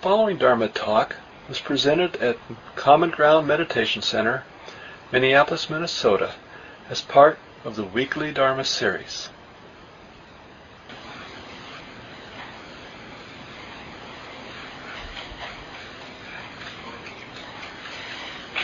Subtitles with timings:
[0.00, 2.38] following Dharma talk was presented at
[2.74, 4.44] Common Ground Meditation Center,
[5.12, 6.32] Minneapolis, Minnesota,
[6.88, 9.28] as part of the weekly Dharma series.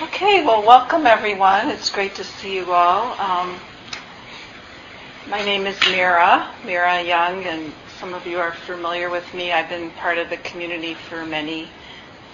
[0.01, 1.69] Okay, well, welcome everyone.
[1.69, 3.13] It's great to see you all.
[3.21, 3.61] Um,
[5.29, 9.53] my name is Merra, Merra Young, and some of you are familiar with me.
[9.53, 11.69] I've been part of the community for many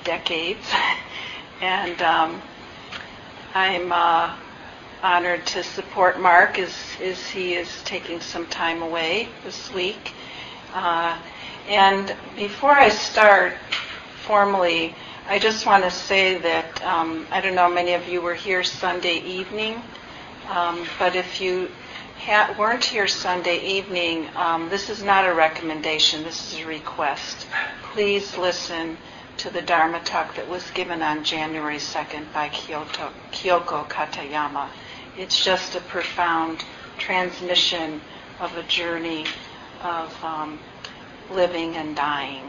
[0.02, 0.66] decades,
[1.60, 2.42] and um,
[3.54, 4.34] I'm uh,
[5.04, 10.12] honored to support Mark as, as he is taking some time away this week.
[10.74, 11.16] Uh,
[11.68, 13.54] and before I start
[14.24, 14.94] formally,
[15.28, 18.64] I just want to say that um, I don't know, many of you were here
[18.64, 19.80] Sunday evening,
[20.48, 21.68] um, but if you
[22.22, 27.46] ha- weren't here Sunday evening, um, this is not a recommendation, this is a request.
[27.92, 28.96] Please listen
[29.38, 34.68] to the Dharma talk that was given on January 2nd by Kyoto, Kyoko Katayama.
[35.18, 36.64] It's just a profound
[36.98, 38.00] transmission
[38.38, 39.26] of a journey
[39.82, 40.60] of um,
[41.30, 42.44] living and dying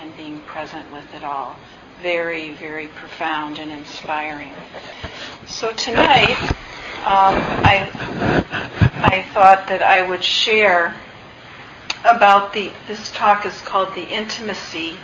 [0.00, 1.56] and being present with it all.
[2.00, 4.52] Very, very profound and inspiring.
[5.46, 6.38] So tonight,
[7.04, 10.94] um, I, I thought that I would share
[12.04, 14.96] about the, this talk is called The Intimacy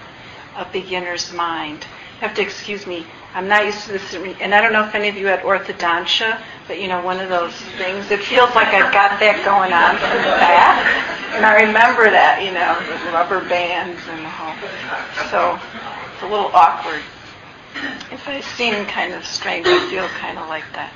[0.56, 1.86] of Beginner's Mind.
[2.20, 4.94] You have to excuse me, I'm not used to this, and I don't know if
[4.94, 8.68] any of you had orthodontia, but you know, one of those things, it feels like
[8.68, 10.80] I've got that going on the back.
[11.36, 14.56] And I remember that, you know, the rubber bands and the whole.
[15.28, 15.60] So
[16.14, 17.02] it's a little awkward.
[18.10, 20.92] If I seem kind of strange, I feel kind of like that.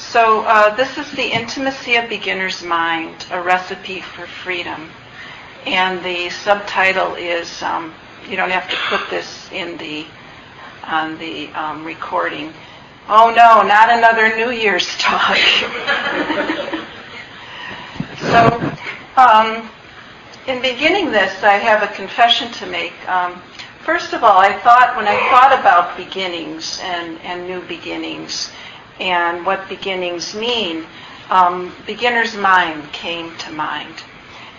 [0.00, 4.90] So uh, this is the intimacy of beginner's mind, a recipe for freedom,
[5.66, 7.62] and the subtitle is.
[7.62, 7.94] Um,
[8.28, 10.06] you don't have to put this in the
[10.84, 12.52] on the um, recording.
[13.08, 15.36] Oh no, not another New Year's talk.
[18.18, 18.72] so,
[19.16, 19.70] um,
[20.48, 22.94] in beginning this, I have a confession to make.
[23.08, 23.40] Um,
[23.84, 28.50] first of all, I thought when I thought about beginnings and, and new beginnings
[29.00, 30.84] and what beginnings mean,
[31.30, 33.94] um, beginner's mind came to mind.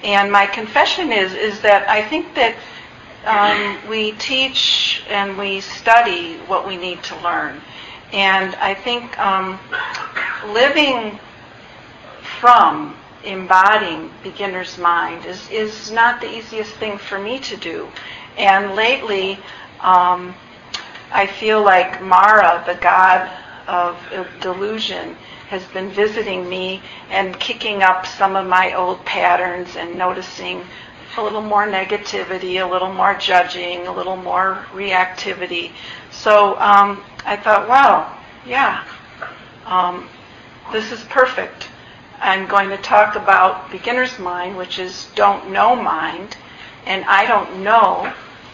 [0.04, 2.56] And my confession is is that I think that
[3.26, 7.62] um, we teach and we study what we need to learn.
[8.12, 9.60] And I think um,
[10.52, 11.20] living
[12.40, 17.88] from embodying beginner's mind is, is not the easiest thing for me to do.
[18.38, 19.38] And lately,
[19.82, 20.34] um,
[21.12, 23.30] I feel like Mara, the god
[23.72, 23.98] of
[24.42, 25.16] delusion,
[25.48, 30.64] has been visiting me and kicking up some of my old patterns and noticing
[31.18, 35.72] a little more negativity, a little more judging, a little more reactivity.
[36.12, 38.86] So um, I thought, wow, yeah,
[39.66, 40.08] um,
[40.72, 41.70] this is perfect.
[42.20, 46.38] I'm going to talk about beginner's mind, which is don't know mind,
[46.86, 48.14] and I don't know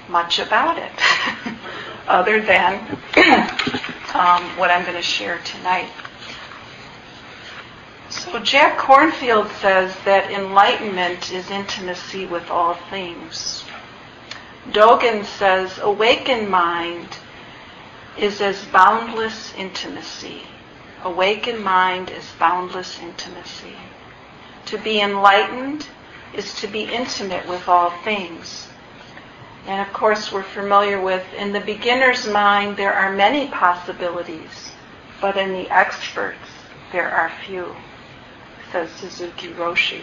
[0.10, 0.92] much about it
[2.08, 2.98] other than
[4.14, 5.90] um, what I'm going to share tonight.
[8.10, 13.66] So Jack Kornfield says that enlightenment is intimacy with all things.
[14.72, 17.18] Dogen says awakened mind
[18.18, 20.44] is as boundless intimacy.
[21.04, 23.76] Awakened mind is boundless intimacy.
[24.68, 25.88] To be enlightened
[26.34, 28.67] is to be intimate with all things.
[29.66, 34.72] And of course, we're familiar with in the beginner's mind, there are many possibilities,
[35.20, 36.38] but in the experts,
[36.92, 37.76] there are few
[38.72, 40.02] says Suzuki Roshi.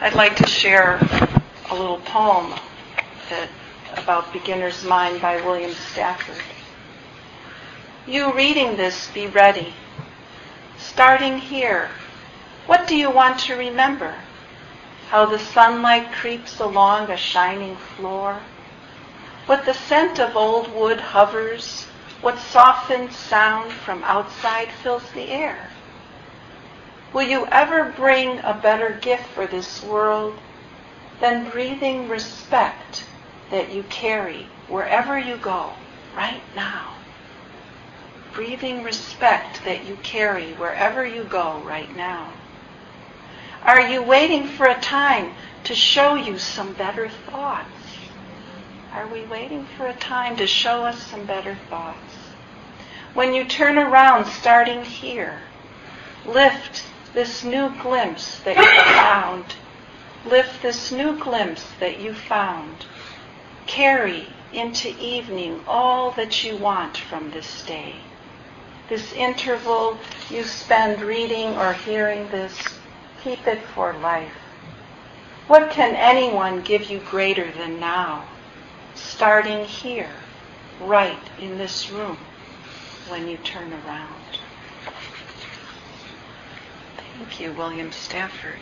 [0.00, 0.98] I'd like to share
[1.70, 2.54] a little poem
[3.30, 3.48] that,
[3.96, 6.42] about Beginner's Mind by William Stafford.
[8.06, 9.72] You reading this, be ready.
[10.78, 11.90] Starting here,
[12.66, 14.16] what do you want to remember?
[15.12, 18.40] How the sunlight creeps along a shining floor?
[19.44, 21.84] What the scent of old wood hovers?
[22.22, 25.68] What softened sound from outside fills the air?
[27.12, 30.38] Will you ever bring a better gift for this world
[31.20, 33.04] than breathing respect
[33.50, 35.74] that you carry wherever you go
[36.16, 36.94] right now?
[38.32, 42.28] Breathing respect that you carry wherever you go right now.
[43.64, 47.68] Are you waiting for a time to show you some better thoughts?
[48.92, 52.14] Are we waiting for a time to show us some better thoughts?
[53.14, 55.40] When you turn around starting here,
[56.26, 59.54] lift this new glimpse that you found.
[60.26, 62.86] Lift this new glimpse that you found.
[63.66, 67.94] carry into evening all that you want from this day.
[68.88, 69.98] This interval
[70.28, 72.58] you spend reading or hearing this,
[73.22, 74.32] keep it for life.
[75.46, 78.24] What can anyone give you greater than now?
[78.94, 80.10] Starting here,
[80.80, 82.18] right in this room,
[83.08, 84.14] when you turn around.
[86.96, 88.58] Thank you, William Stafford.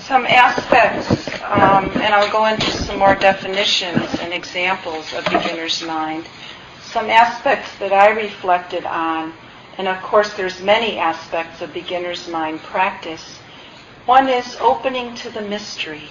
[0.00, 6.26] Some aspects, um, and I'll go into some more definitions and examples of beginner's mind.
[6.90, 9.32] Some aspects that I reflected on,
[9.76, 13.38] and of course there's many aspects of beginner's mind practice.
[14.06, 16.10] One is opening to the mystery,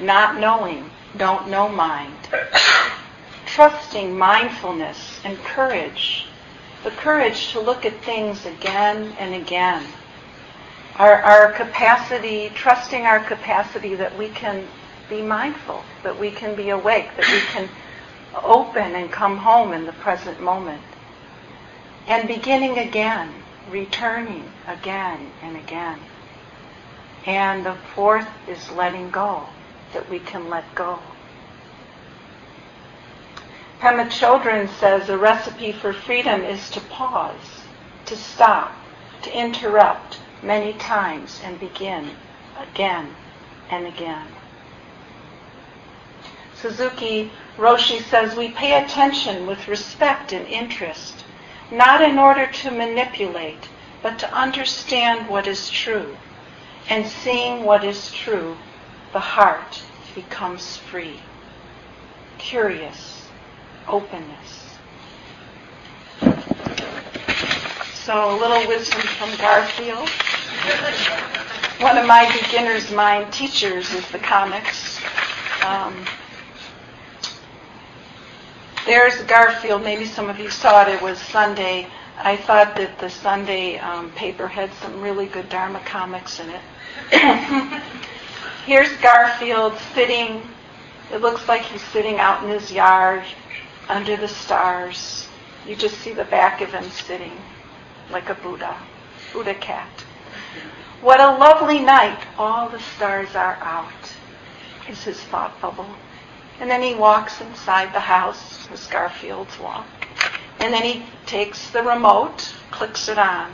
[0.00, 2.14] not knowing, don't know mind
[3.54, 6.26] trusting mindfulness and courage,
[6.82, 9.86] the courage to look at things again and again.
[10.96, 14.66] Our, our capacity, trusting our capacity that we can
[15.08, 17.68] be mindful, that we can be awake, that we can
[18.42, 20.82] open and come home in the present moment.
[22.06, 23.32] And beginning again,
[23.70, 25.98] returning again and again.
[27.26, 29.44] And the fourth is letting go,
[29.92, 30.98] that we can let go.
[33.80, 37.62] Pema Chodron says a recipe for freedom is to pause,
[38.06, 38.74] to stop,
[39.22, 42.10] to interrupt many times and begin
[42.58, 43.08] again
[43.70, 44.33] and again.
[46.64, 51.22] Suzuki Roshi says we pay attention with respect and interest,
[51.70, 53.68] not in order to manipulate,
[54.02, 56.16] but to understand what is true.
[56.88, 58.56] And seeing what is true,
[59.12, 59.82] the heart
[60.14, 61.20] becomes free,
[62.38, 63.28] curious,
[63.86, 64.78] openness.
[67.92, 70.08] So a little wisdom from Garfield.
[71.80, 74.98] One of my beginner's mind teachers is the comics.
[75.62, 76.06] Um,
[78.86, 79.82] there's Garfield.
[79.82, 80.88] Maybe some of you saw it.
[80.88, 81.88] It was Sunday.
[82.18, 86.60] I thought that the Sunday um, paper had some really good Dharma comics in it.
[88.66, 90.42] Here's Garfield sitting.
[91.12, 93.24] It looks like he's sitting out in his yard
[93.88, 95.28] under the stars.
[95.66, 97.32] You just see the back of him sitting
[98.10, 98.76] like a Buddha,
[99.32, 99.88] Buddha cat.
[101.00, 102.22] What a lovely night.
[102.38, 103.92] All the stars are out,
[104.88, 105.88] is his thought bubble.
[106.60, 109.86] And then he walks inside the house, as Garfield's walk.
[110.60, 113.52] And then he takes the remote, clicks it on.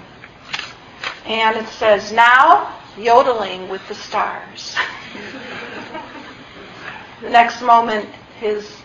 [1.24, 4.76] And it says, now yodeling with the stars.
[7.22, 8.08] the next moment,
[8.38, 8.76] his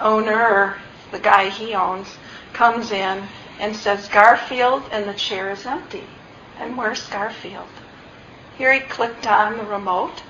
[0.00, 0.76] owner or
[1.10, 2.08] the guy he owns
[2.52, 3.22] comes in
[3.58, 6.04] and says, Garfield, and the chair is empty.
[6.58, 7.68] And where's Garfield?
[8.56, 10.22] Here he clicked on the remote.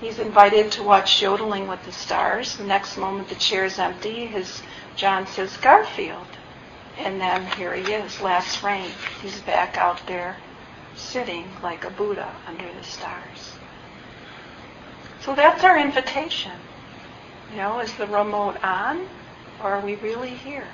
[0.00, 2.56] He's invited to watch Yodeling with the Stars.
[2.56, 4.26] The next moment the chair is empty.
[4.26, 4.62] His
[4.96, 6.26] John says, Garfield.
[6.98, 8.90] And then here he is, last frame.
[9.22, 10.36] He's back out there
[10.94, 13.54] sitting like a Buddha under the stars.
[15.20, 16.52] So that's our invitation.
[17.50, 19.06] You know, is the remote on
[19.62, 20.68] or are we really here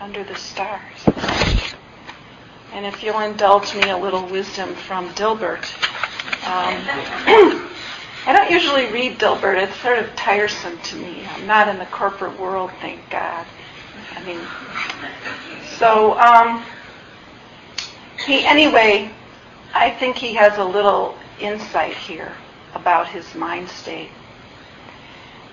[0.00, 1.04] under the stars?
[2.72, 5.68] And if you'll indulge me a little wisdom from Dilbert.
[6.46, 7.68] Um,
[8.24, 9.60] I don't usually read Dilbert.
[9.60, 11.26] It's sort of tiresome to me.
[11.28, 13.44] I'm not in the corporate world, thank God.
[14.14, 14.40] I mean,
[15.78, 16.64] so um,
[18.24, 19.10] he anyway.
[19.74, 22.32] I think he has a little insight here
[22.74, 24.10] about his mind state.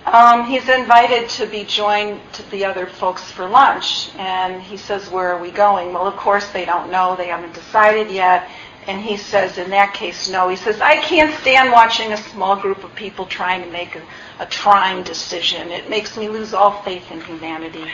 [0.05, 5.09] Um, he's invited to be joined to the other folks for lunch, and he says,
[5.09, 8.49] "Where are we going?" Well, of course they don't know; they haven't decided yet.
[8.89, 10.49] And he says, in that case, no.
[10.49, 14.01] He says, I can't stand watching a small group of people trying to make a,
[14.39, 15.69] a trying decision.
[15.69, 17.85] It makes me lose all faith in humanity.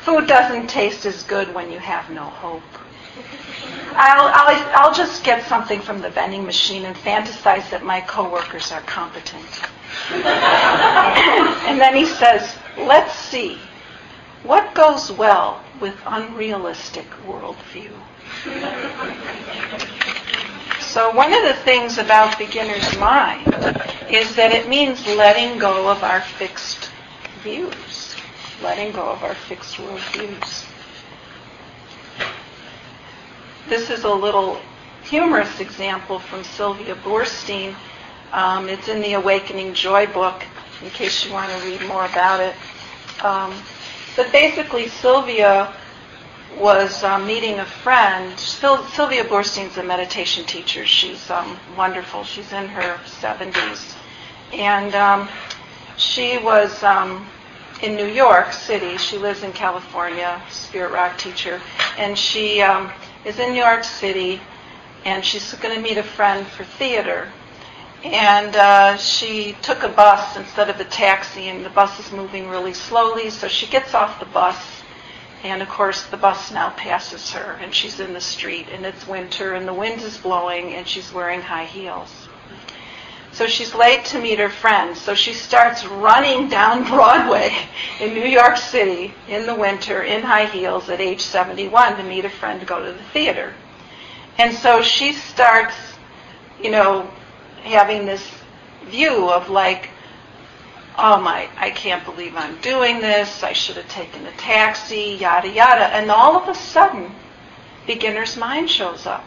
[0.00, 2.64] Food doesn't taste as good when you have no hope.
[3.92, 8.72] I'll, I'll, I'll just get something from the vending machine and fantasize that my coworkers
[8.72, 9.46] are competent.
[10.10, 13.60] and then he says, let's see.
[14.42, 17.92] What goes well with unrealistic worldview?
[20.94, 23.48] So one of the things about beginner's mind
[24.08, 26.88] is that it means letting go of our fixed
[27.42, 28.14] views,
[28.62, 30.64] letting go of our fixed world views.
[33.68, 34.60] This is a little
[35.02, 37.74] humorous example from Sylvia Boorstein
[38.32, 40.44] um, it's in the Awakening Joy book,
[40.80, 42.54] in case you want to read more about it.
[43.24, 43.52] Um,
[44.14, 45.74] but basically, Sylvia
[46.58, 48.38] was um, meeting a friend.
[48.38, 50.86] Sil- Sylvia Boorstein's a meditation teacher.
[50.86, 52.24] She's um, wonderful.
[52.24, 53.94] She's in her 70s.
[54.52, 55.28] And um,
[55.96, 57.26] she was um,
[57.82, 58.96] in New York City.
[58.98, 61.60] She lives in California, Spirit Rock teacher.
[61.98, 62.92] And she um,
[63.24, 64.40] is in New York City,
[65.04, 67.28] and she's going to meet a friend for theater.
[68.04, 72.48] And uh, she took a bus instead of a taxi, and the bus is moving
[72.48, 74.73] really slowly, so she gets off the bus
[75.44, 79.06] and of course, the bus now passes her, and she's in the street, and it's
[79.06, 82.28] winter, and the wind is blowing, and she's wearing high heels.
[83.30, 85.00] So she's late to meet her friends.
[85.00, 87.54] So she starts running down Broadway
[88.00, 92.24] in New York City in the winter in high heels at age 71 to meet
[92.24, 93.52] a friend to go to the theater.
[94.38, 95.74] And so she starts,
[96.62, 97.10] you know,
[97.64, 98.26] having this
[98.86, 99.90] view of like,
[100.96, 103.42] Um, oh my, I can't believe I'm doing this.
[103.42, 105.86] I should have taken a taxi, yada, yada.
[105.86, 107.10] And all of a sudden,
[107.84, 109.24] beginner's mind shows up.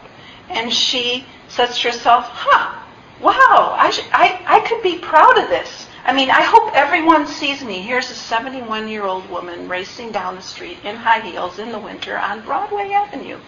[0.49, 2.81] And she says to herself, huh,
[3.19, 5.87] wow, I, I, I could be proud of this.
[6.05, 7.81] I mean, I hope everyone sees me.
[7.81, 11.79] Here's a 71 year old woman racing down the street in high heels in the
[11.79, 13.39] winter on Broadway Avenue.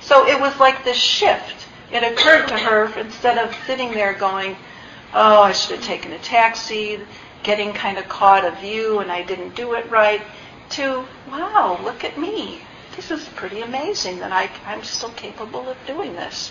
[0.00, 1.66] So it was like this shift.
[1.90, 4.56] It occurred to her instead of sitting there going,
[5.14, 7.00] oh, I should have taken a taxi
[7.42, 10.22] getting kind of caught of view and I didn't do it right,
[10.70, 12.60] to, wow, look at me.
[12.96, 16.50] This is pretty amazing that I, I'm still capable of doing this.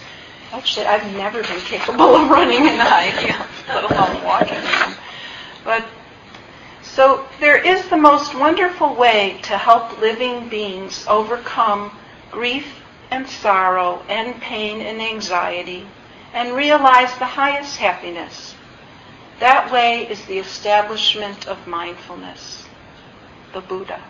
[0.52, 4.96] Actually, I've never been capable of running in high heels, let alone walking.
[5.64, 5.86] But
[6.84, 11.92] so there is the most wonderful way to help living beings overcome
[12.32, 15.88] grief and sorrow and pain and anxiety
[16.34, 18.56] and realize the highest happiness
[19.40, 22.66] that way is the establishment of mindfulness,
[23.54, 24.02] the Buddha.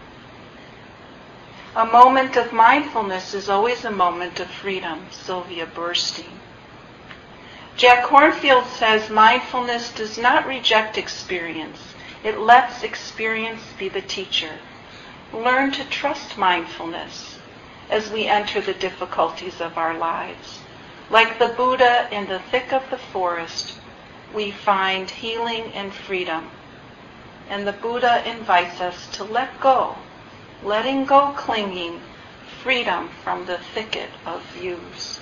[1.75, 6.39] A moment of mindfulness is always a moment of freedom, Sylvia Boorstein.
[7.75, 11.79] Jack Kornfield says mindfulness does not reject experience.
[12.23, 14.59] It lets experience be the teacher.
[15.33, 17.39] Learn to trust mindfulness
[17.89, 20.59] as we enter the difficulties of our lives.
[21.09, 23.77] Like the Buddha in the thick of the forest,
[24.33, 26.49] we find healing and freedom.
[27.49, 29.95] And the Buddha invites us to let go,
[30.63, 32.01] letting go clinging,
[32.63, 35.19] freedom from the thicket of views.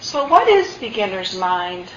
[0.00, 1.88] So what is beginner's mind?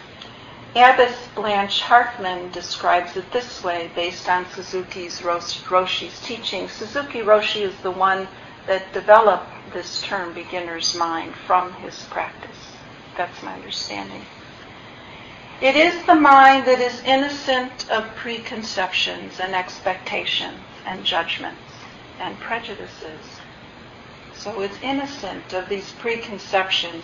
[0.75, 6.67] Abbess Blanche Hartman describes it this way based on Suzuki's Roshi's teaching.
[6.67, 8.27] Suzuki Roshi is the one
[8.67, 12.58] that developed this term beginner's mind from his practice.
[13.15, 14.25] That's my understanding.
[15.62, 21.62] It is the mind that is innocent of preconceptions and expectations and judgments
[22.19, 23.39] and prejudices.
[24.35, 27.03] So it's innocent of these preconceptions.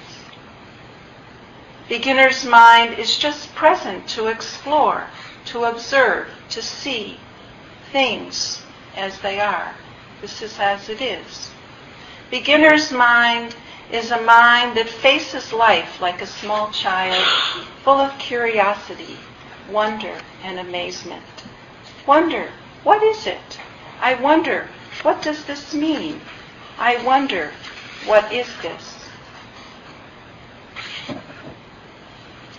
[1.88, 5.08] Beginner's mind is just present to explore,
[5.46, 7.20] to observe, to see
[7.92, 8.62] things
[8.96, 9.74] as they are.
[10.22, 11.52] This is as it is.
[12.30, 13.56] Beginner's mind
[13.92, 17.22] is a mind that faces life like a small child,
[17.84, 19.18] full of curiosity,
[19.70, 21.24] wonder, and amazement.
[22.08, 22.50] Wonder,
[22.84, 23.60] what is it?
[24.00, 24.70] I wonder,
[25.04, 26.22] what does this mean?
[26.80, 27.52] I wonder,
[28.06, 28.98] what is this?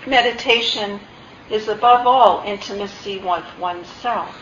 [0.06, 1.00] Meditation
[1.50, 4.34] is above all intimacy with oneself.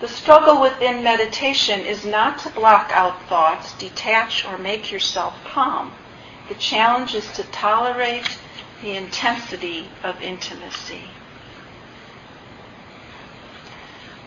[0.00, 5.92] The struggle within meditation is not to block out thoughts, detach, or make yourself calm.
[6.48, 8.38] The challenge is to tolerate
[8.80, 11.02] the intensity of intimacy.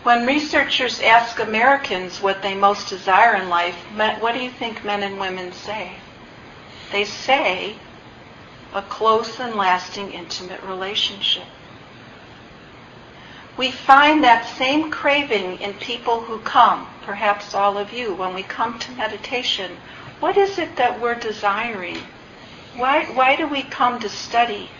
[0.02, 5.02] When researchers ask Americans what they most desire in life, what do you think men
[5.02, 5.92] and women say?
[6.90, 7.76] They say
[8.74, 11.46] a close and lasting intimate relationship
[13.56, 18.42] we find that same craving in people who come, perhaps all of you, when we
[18.42, 19.76] come to meditation.
[20.20, 21.98] What is it that we're desiring?
[22.76, 24.70] Why, why do we come to study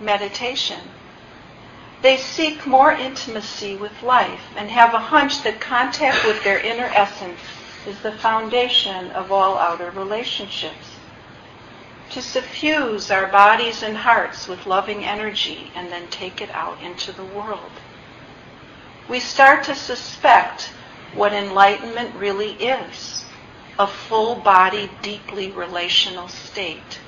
[0.00, 0.80] meditation?
[2.00, 6.90] They seek more intimacy with life and have a hunch that contact with their inner
[6.94, 7.40] essence
[7.86, 10.87] is the foundation of all outer relationships
[12.10, 17.12] to suffuse our bodies and hearts with loving energy and then take it out into
[17.12, 17.70] the world.
[19.08, 20.70] We start to suspect
[21.14, 23.24] what enlightenment really is
[23.78, 26.98] a full body, deeply relational state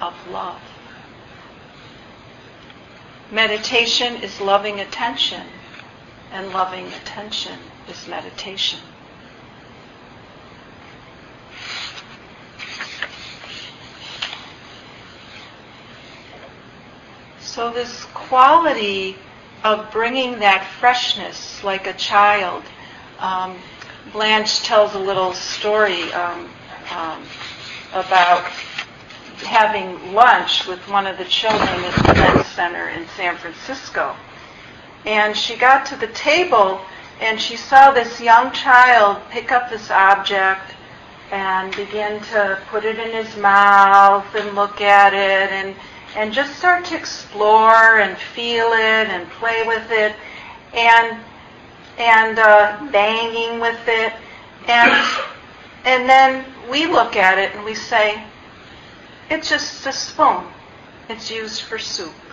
[0.00, 0.60] of love.
[3.30, 5.46] Meditation is loving attention,
[6.32, 8.80] and loving attention is meditation.
[17.58, 19.16] So this quality
[19.64, 22.62] of bringing that freshness like a child.
[23.18, 23.58] Um,
[24.12, 26.48] Blanche tells a little story um,
[26.94, 27.24] um,
[27.94, 28.44] about
[29.44, 34.14] having lunch with one of the children at the Center in San Francisco.
[35.04, 36.80] And she got to the table
[37.20, 40.76] and she saw this young child pick up this object
[41.32, 45.74] and begin to put it in his mouth and look at it and
[46.16, 50.14] and just start to explore and feel it and play with it
[50.74, 51.18] and
[51.98, 54.12] and uh, banging with it.
[54.68, 55.06] And
[55.84, 58.22] and then we look at it and we say
[59.30, 60.44] it's just a spoon.
[61.08, 62.14] It's used for soup.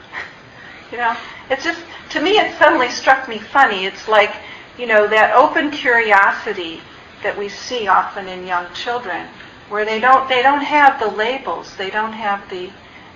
[0.91, 1.17] You know?
[1.49, 3.85] It's just to me it suddenly struck me funny.
[3.85, 4.35] It's like
[4.77, 6.79] you know that open curiosity
[7.23, 9.27] that we see often in young children
[9.69, 11.75] where they don't they don't have the labels.
[11.75, 12.69] They don't have the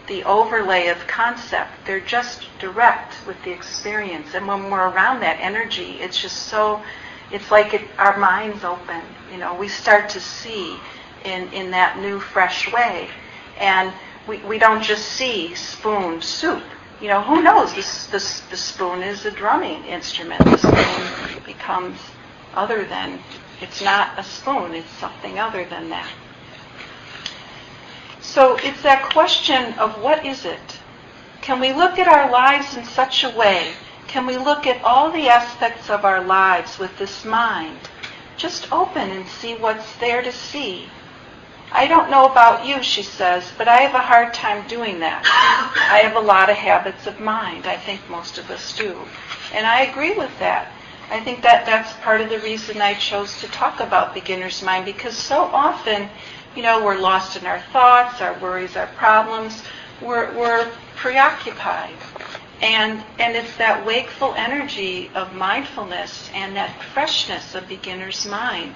[0.09, 1.71] the overlay of concept.
[1.85, 4.33] They're just direct with the experience.
[4.33, 6.81] And when we're around that energy it's just so
[7.31, 9.01] it's like it, our minds open.
[9.31, 10.75] You know we start to see
[11.23, 13.07] in in that new fresh way.
[13.57, 13.93] And
[14.27, 16.63] we, we don't just see spoon soup.
[16.99, 17.73] You know who knows?
[17.73, 20.43] This, this the spoon is a drumming instrument.
[20.43, 21.97] The spoon becomes
[22.55, 23.19] other than
[23.61, 26.09] it's not a spoon, it's something other than that.
[28.29, 30.77] So it's that question of what is it?
[31.41, 33.73] Can we look at our lives in such a way?
[34.07, 37.79] Can we look at all the aspects of our lives with this mind?
[38.37, 40.89] Just open and see what's there to see.
[41.71, 45.23] I don't know about you, she says, but I have a hard time doing that.
[45.91, 47.65] I have a lot of habits of mind.
[47.65, 48.95] I think most of us do.
[49.55, 50.71] And I agree with that.
[51.11, 54.85] I think that that's part of the reason I chose to talk about beginner's mind
[54.85, 56.07] because so often,
[56.55, 59.63] you know, we're lost in our thoughts, our worries, our problems.
[60.01, 61.95] We're, we're preoccupied.
[62.61, 68.75] And, and it's that wakeful energy of mindfulness and that freshness of beginner's mind.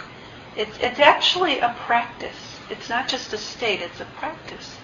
[0.56, 2.60] It's, it's actually a practice.
[2.70, 4.78] It's not just a state, it's a practice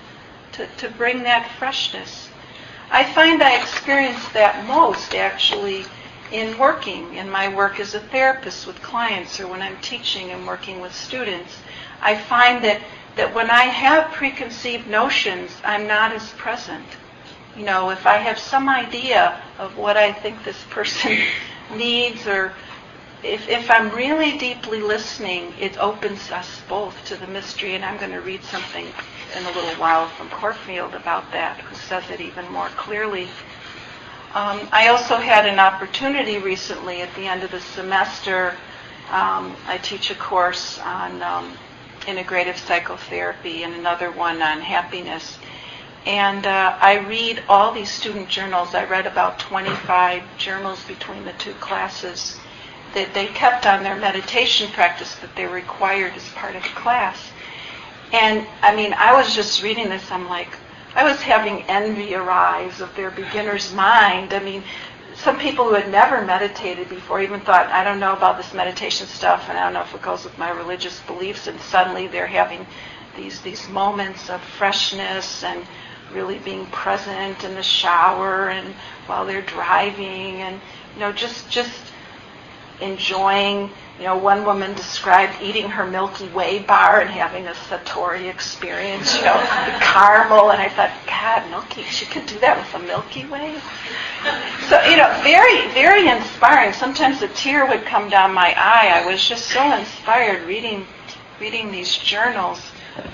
[0.54, 2.30] to, to bring that freshness.
[2.92, 5.86] I find I experience that most actually
[6.32, 10.46] in working, in my work as a therapist with clients or when I'm teaching and
[10.46, 11.58] working with students,
[12.02, 12.82] I find that,
[13.16, 16.86] that when I have preconceived notions, I'm not as present.
[17.56, 21.18] You know, if I have some idea of what I think this person
[21.76, 22.54] needs or
[23.24, 27.98] if, if I'm really deeply listening, it opens us both to the mystery, and I'm
[27.98, 32.22] going to read something in a little while from Kornfield about that, who says it
[32.22, 33.28] even more clearly.
[34.34, 38.56] Um, I also had an opportunity recently at the end of the semester.
[39.10, 41.58] Um, I teach a course on um,
[42.10, 45.38] integrative psychotherapy and another one on happiness.
[46.06, 48.74] And uh, I read all these student journals.
[48.74, 52.38] I read about 25 journals between the two classes
[52.94, 57.32] that they kept on their meditation practice that they required as part of the class.
[58.12, 60.58] And I mean, I was just reading this, I'm like,
[60.96, 64.34] I was having envy arise of their beginner's mind.
[64.34, 64.64] I mean,
[65.24, 69.06] some people who had never meditated before even thought, I don't know about this meditation
[69.06, 72.28] stuff, and I don't know if it goes with my religious beliefs, and suddenly they're
[72.28, 72.66] having
[73.18, 75.66] these these moments of freshness and
[76.14, 78.74] really being present in the shower and
[79.08, 80.60] while they're driving and
[80.96, 81.80] you know just just
[82.82, 88.30] enjoying you know, one woman described eating her Milky Way bar and having a Satori
[88.30, 92.82] experience, you know, the caramel, and I thought, God, Milky, she could do that with
[92.82, 93.60] a Milky Way?
[94.70, 96.72] So, you know, very, very inspiring.
[96.72, 99.02] Sometimes a tear would come down my eye.
[99.04, 100.88] I was just so inspired reading,
[101.42, 102.72] reading these journals,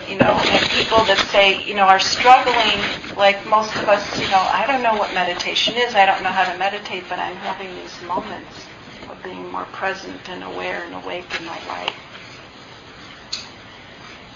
[0.07, 2.77] you know, and people that say, you know, are struggling,
[3.17, 6.29] like most of us, you know, I don't know what meditation is, I don't know
[6.29, 8.64] how to meditate, but I'm having these moments
[9.25, 11.95] being more present and aware and awake in my life.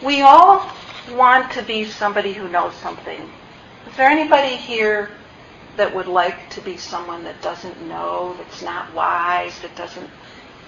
[0.03, 0.69] We all
[1.11, 3.21] want to be somebody who knows something.
[3.87, 5.11] Is there anybody here
[5.77, 10.09] that would like to be someone that doesn't know, that's not wise, that doesn't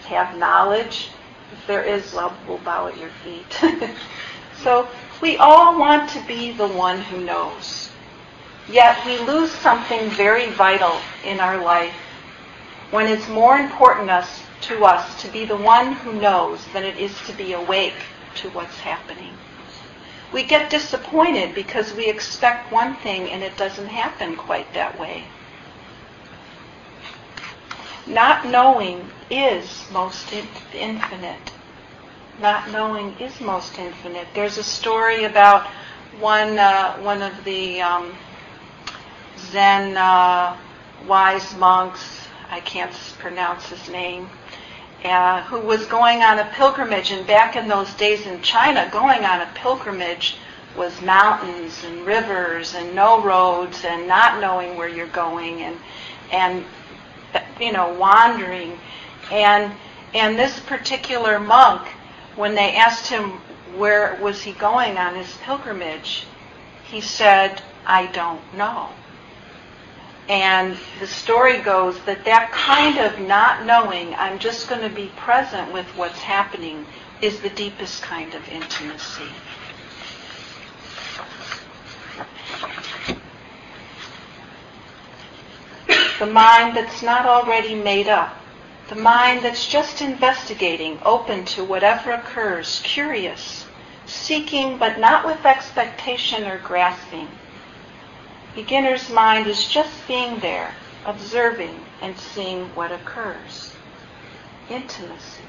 [0.06, 1.10] have knowledge?
[1.52, 3.60] If there is, well, we'll bow at your feet.
[4.64, 4.88] so
[5.22, 7.90] we all want to be the one who knows.
[8.70, 11.94] Yet we lose something very vital in our life
[12.92, 16.98] when it's more important us, to us to be the one who knows than it
[16.98, 17.96] is to be awake
[18.36, 19.34] to what's happening.
[20.32, 25.26] We get disappointed because we expect one thing and it doesn't happen quite that way.
[28.08, 30.34] Not knowing is most
[30.74, 31.52] infinite.
[32.40, 34.28] Not knowing is most infinite.
[34.34, 35.68] There's a story about
[36.20, 38.16] one uh, one of the um,
[39.38, 40.58] Zen uh,
[41.08, 42.21] wise monks,
[42.52, 44.30] I can't pronounce his name,
[45.06, 47.12] uh, who was going on a pilgrimage.
[47.12, 50.36] And back in those days in China, going on a pilgrimage
[50.76, 55.78] was mountains and rivers and no roads and not knowing where you're going and
[56.32, 56.64] and
[57.60, 58.80] you know wandering
[59.32, 59.74] and
[60.14, 61.88] and this particular monk
[62.36, 63.32] when they asked him
[63.78, 66.26] where was he going on his pilgrimage
[66.86, 68.90] he said i don't know
[70.30, 75.12] and the story goes that that kind of not knowing i'm just going to be
[75.18, 76.86] present with what's happening
[77.22, 79.28] is the deepest kind of intimacy
[86.22, 88.38] the mind that's not already made up,
[88.90, 93.66] the mind that's just investigating, open to whatever occurs, curious,
[94.06, 97.28] seeking but not with expectation or grasping.
[98.56, 100.74] Beginner's mind is just being there,
[101.06, 103.74] observing and seeing what occurs.
[104.70, 105.44] Intimacy.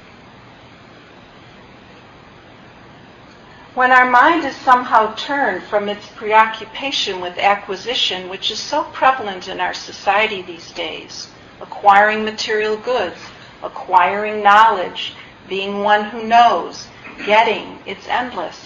[3.75, 9.47] When our mind is somehow turned from its preoccupation with acquisition, which is so prevalent
[9.47, 11.27] in our society these days,
[11.59, 13.17] acquiring material goods,
[13.63, 15.15] acquiring knowledge,
[15.49, 16.87] being one who knows,
[17.25, 18.63] getting, it's endless.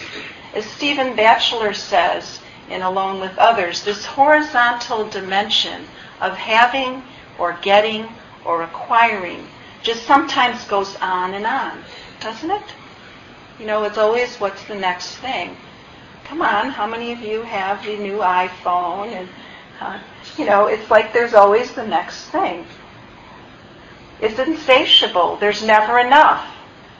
[0.53, 5.85] As Stephen Batchelor says in Alone with Others, this horizontal dimension
[6.21, 7.03] of having
[7.37, 8.07] or getting
[8.45, 9.47] or acquiring
[9.83, 11.83] just sometimes goes on and on,
[12.19, 12.63] doesn't it?
[13.59, 15.55] You know, it's always what's the next thing.
[16.25, 19.07] Come on, how many of you have the new iPhone?
[19.13, 19.29] And,
[19.79, 19.99] uh,
[20.37, 22.65] you know, it's like there's always the next thing.
[24.19, 25.37] It's insatiable.
[25.37, 26.45] There's never enough.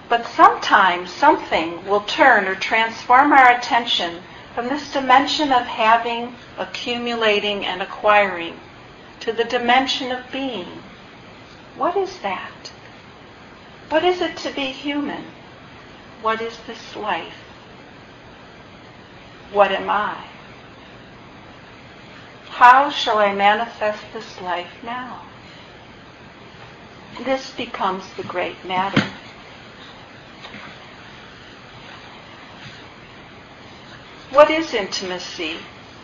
[0.07, 4.21] But sometimes something will turn or transform our attention
[4.57, 8.59] from this dimension of having, accumulating, and acquiring
[9.19, 10.81] to the dimension of being.
[11.75, 12.71] What is that?
[13.89, 15.25] What is it to be human?
[16.23, 17.37] What is this life?
[19.51, 20.25] What am I?
[22.49, 25.21] How shall I manifest this life now?
[27.23, 29.03] This becomes the great matter.
[34.31, 35.57] What is intimacy?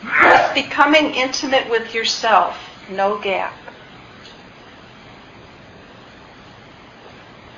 [0.04, 2.58] It's becoming intimate with yourself,
[2.90, 3.54] no gap.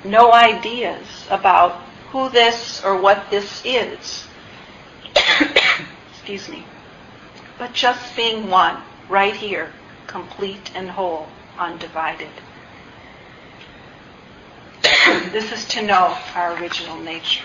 [0.04, 4.26] No ideas about who this or what this is.
[6.10, 6.64] Excuse me.
[7.58, 9.72] But just being one, right here,
[10.06, 12.30] complete and whole, undivided.
[15.32, 17.44] this is to know our original nature.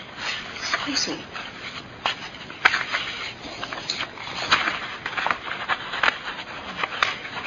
[0.56, 1.18] Excuse me.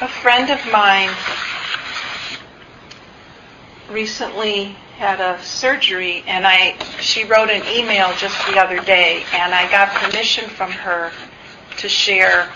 [0.02, 1.10] A friend of mine
[3.90, 9.56] recently had a surgery and I she wrote an email just the other day and
[9.56, 11.14] I got permission from her
[11.78, 12.48] to share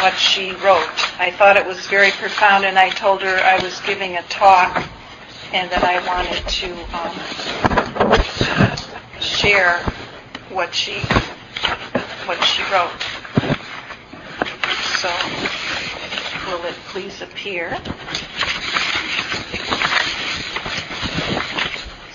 [0.00, 0.86] what she wrote.
[1.18, 4.86] I thought it was very profound and I told her I was giving a talk
[5.54, 7.16] and that I wanted to um,
[9.20, 9.78] share
[10.50, 11.00] what she
[12.26, 13.00] what she wrote.
[15.00, 15.08] So
[16.50, 17.78] will it please appear?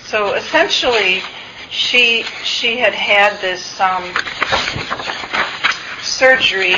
[0.04, 1.22] So essentially,
[1.70, 4.04] she she had had this um,
[6.04, 6.76] surgery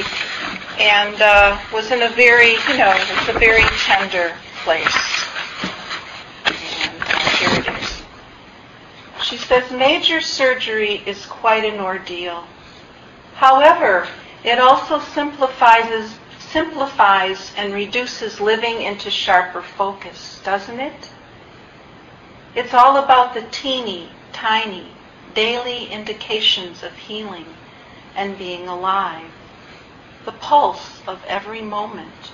[0.79, 4.33] and uh, was in a very you know it's a very tender
[4.63, 5.25] place.
[6.45, 8.03] And uh, here it is.
[9.23, 12.45] She says major surgery is quite an ordeal.
[13.33, 14.07] However,
[14.43, 16.15] it also simplifies
[16.51, 21.11] simplifies and reduces living into sharper focus, doesn't it?
[22.55, 24.87] It's all about the teeny, tiny,
[25.33, 27.45] daily indications of healing
[28.15, 29.29] and being alive.
[30.25, 32.31] The pulse of every moment.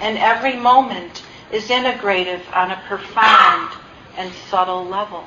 [0.00, 3.72] And every moment is integrative on a profound
[4.16, 5.24] and subtle level.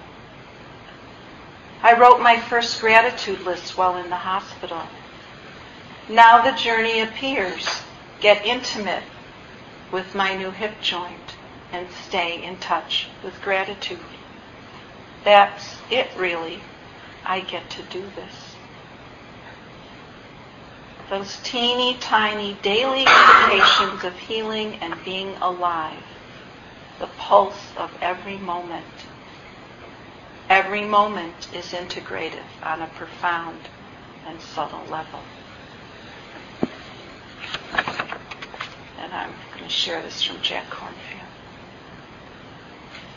[1.83, 4.83] I wrote my first gratitude list while in the hospital.
[6.07, 7.81] Now the journey appears.
[8.21, 9.03] Get intimate
[9.91, 11.35] with my new hip joint
[11.71, 13.99] and stay in touch with gratitude.
[15.23, 16.61] That's it, really.
[17.25, 18.55] I get to do this.
[21.09, 26.03] Those teeny tiny daily indications of healing and being alive.
[26.99, 28.85] The pulse of every moment.
[30.47, 33.59] Every moment is integrative on a profound
[34.27, 35.21] and subtle level.
[37.73, 41.27] And I'm going to share this from Jack Kornfield.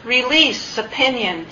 [0.04, 1.48] Release opinions.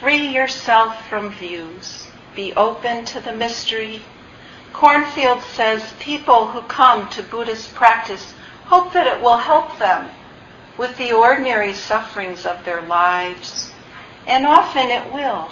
[0.00, 2.06] Free yourself from views.
[2.34, 4.02] Be open to the mystery.
[4.72, 10.10] Kornfield says people who come to Buddhist practice hope that it will help them
[10.76, 13.70] with the ordinary sufferings of their lives,
[14.26, 15.48] and often it will.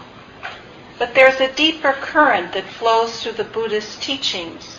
[0.98, 4.78] But there's a deeper current that flows through the Buddhist teachings.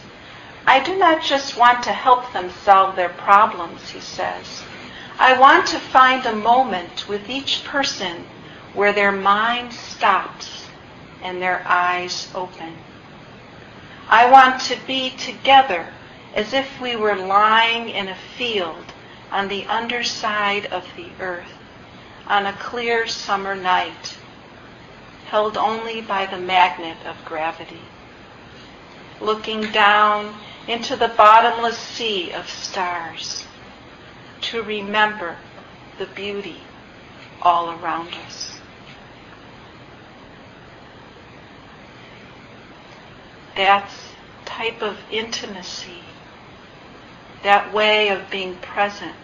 [0.65, 4.63] I do not just want to help them solve their problems, he says.
[5.19, 8.25] I want to find a moment with each person
[8.73, 10.67] where their mind stops
[11.21, 12.75] and their eyes open.
[14.09, 15.87] I want to be together
[16.33, 18.93] as if we were lying in a field
[19.31, 21.53] on the underside of the earth
[22.27, 24.17] on a clear summer night,
[25.27, 27.81] held only by the magnet of gravity,
[29.19, 30.33] looking down
[30.67, 33.45] into the bottomless sea of stars
[34.41, 35.35] to remember
[35.97, 36.61] the beauty
[37.41, 38.57] all around us.
[43.55, 43.89] That
[44.45, 46.01] type of intimacy,
[47.43, 49.15] that way of being present.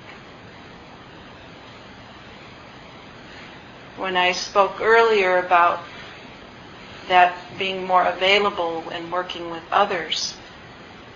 [3.97, 5.79] When I spoke earlier about
[7.07, 10.35] that being more available and working with others,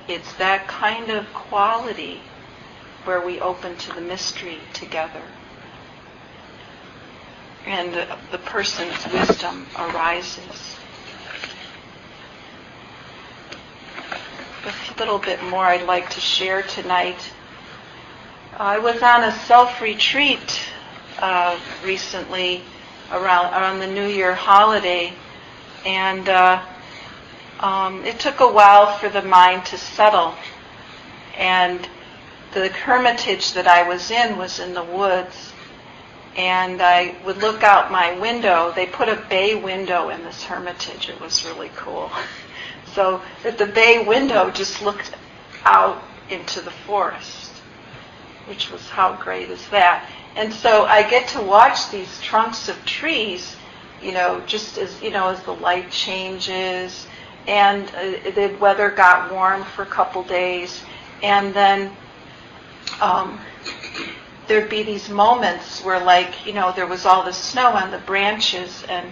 [0.07, 2.19] it's that kind of quality
[3.05, 5.21] where we open to the mystery together.
[7.65, 7.93] And
[8.31, 10.75] the, person's wisdom arises.
[14.65, 17.31] A little bit more I'd like to share tonight.
[18.57, 20.59] I was on a self-retreat
[21.19, 22.63] uh, recently
[23.11, 25.13] around, around the New Year holiday,
[25.85, 26.61] and uh,
[27.63, 30.35] um, it took a while for the mind to settle.
[31.37, 31.87] And
[32.53, 35.53] the hermitage that I was in was in the woods.
[36.35, 38.73] And I would look out my window.
[38.75, 41.09] They put a bay window in this hermitage.
[41.09, 42.11] It was really cool.
[42.93, 45.15] So that the bay window just looked
[45.65, 47.49] out into the forest,
[48.45, 50.07] which was how great is that?
[50.35, 53.55] And so I get to watch these trunks of trees,
[53.99, 57.07] you know, just as, you know, as the light changes
[57.47, 60.83] and uh, the weather got warm for a couple days
[61.21, 61.91] and then
[63.01, 63.39] um,
[64.47, 67.97] there'd be these moments where, like, you know, there was all the snow on the
[67.99, 69.11] branches and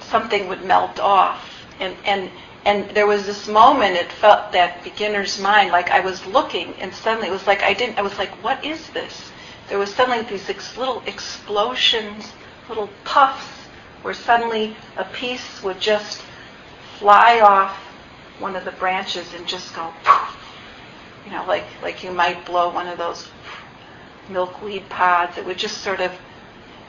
[0.00, 1.66] something would melt off.
[1.80, 2.30] And, and,
[2.64, 6.92] and there was this moment, it felt that beginner's mind, like I was looking and
[6.94, 9.30] suddenly it was like I didn't, I was like, what is this?
[9.68, 12.32] There was suddenly these ex- little explosions,
[12.68, 13.46] little puffs,
[14.02, 16.22] where suddenly a piece would just
[17.04, 17.76] fly off
[18.38, 19.92] one of the branches and just go
[21.24, 23.28] you know, like like you might blow one of those
[24.28, 25.38] milkweed pods.
[25.38, 26.12] It would just sort of,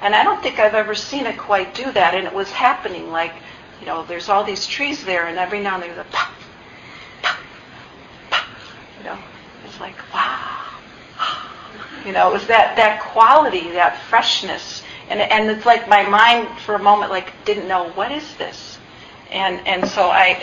[0.01, 2.13] and I don't think I've ever seen it quite do that.
[2.13, 3.34] And it was happening like,
[3.80, 6.32] you know, there's all these trees there, and every now and then there's a pop,
[7.21, 7.38] pop,
[8.30, 8.47] pop.
[8.99, 9.17] You know,
[9.65, 10.62] it's like wow.
[12.06, 16.60] You know, it was that that quality, that freshness, and and it's like my mind
[16.60, 18.74] for a moment like didn't know what is this,
[19.36, 20.41] and and so I,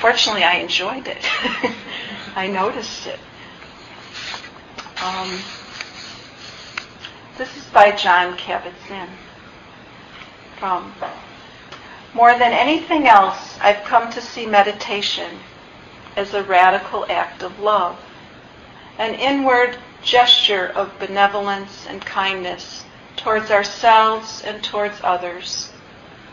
[0.00, 1.24] fortunately, I enjoyed it.
[2.36, 3.20] I noticed it.
[5.02, 5.38] Um,
[7.38, 9.08] this is by Jon Kabat-Zinn.
[10.58, 10.92] From
[12.12, 15.38] More than anything else, I've come to see meditation
[16.16, 17.98] as a radical act of love,
[18.98, 22.84] an inward gesture of benevolence and kindness
[23.16, 25.70] towards ourselves and towards others,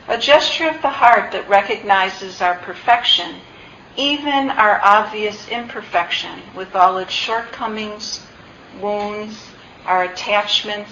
[0.08, 3.36] a gesture of the heart that recognizes our perfection
[3.98, 8.22] even our obvious imperfection with all its shortcomings,
[8.80, 9.38] wounds,
[9.86, 10.92] our attachments,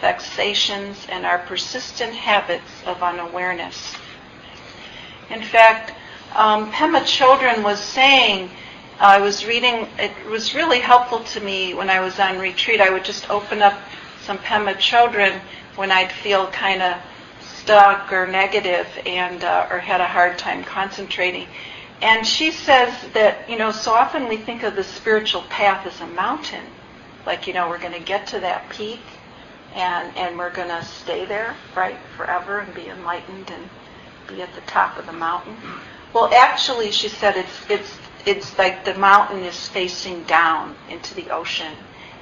[0.00, 3.94] vexations, and our persistent habits of unawareness.
[5.30, 5.92] In fact,
[6.34, 8.50] um, Pema Chodron was saying,
[9.00, 12.80] I was reading, it was really helpful to me when I was on retreat.
[12.80, 13.78] I would just open up
[14.22, 15.40] some Pema Chodron
[15.76, 17.00] when I'd feel kind of
[17.64, 21.48] stuck or negative and uh, or had a hard time concentrating.
[22.02, 25.98] And she says that, you know, so often we think of the spiritual path as
[26.02, 26.64] a mountain.
[27.24, 29.00] Like, you know, we're going to get to that peak
[29.74, 33.70] and, and we're going to stay there, right, forever and be enlightened and
[34.28, 35.56] be at the top of the mountain.
[36.12, 37.96] Well, actually, she said it's, it's,
[38.26, 41.72] it's like the mountain is facing down into the ocean.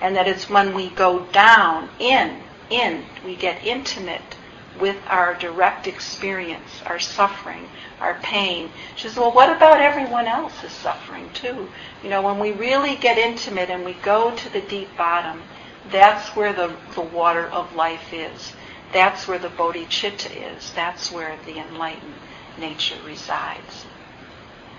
[0.00, 2.38] And that it's when we go down, in,
[2.70, 4.36] in, we get intimate
[4.80, 7.68] with our direct experience, our suffering,
[8.00, 8.70] our pain.
[8.96, 11.70] She says, well, what about everyone else's suffering too?
[12.02, 15.42] You know, when we really get intimate and we go to the deep bottom,
[15.90, 18.54] That's where the, the water of life is.
[18.92, 20.72] That's where the bodhicitta is.
[20.72, 22.14] That's where the enlightened
[22.58, 23.86] nature resides.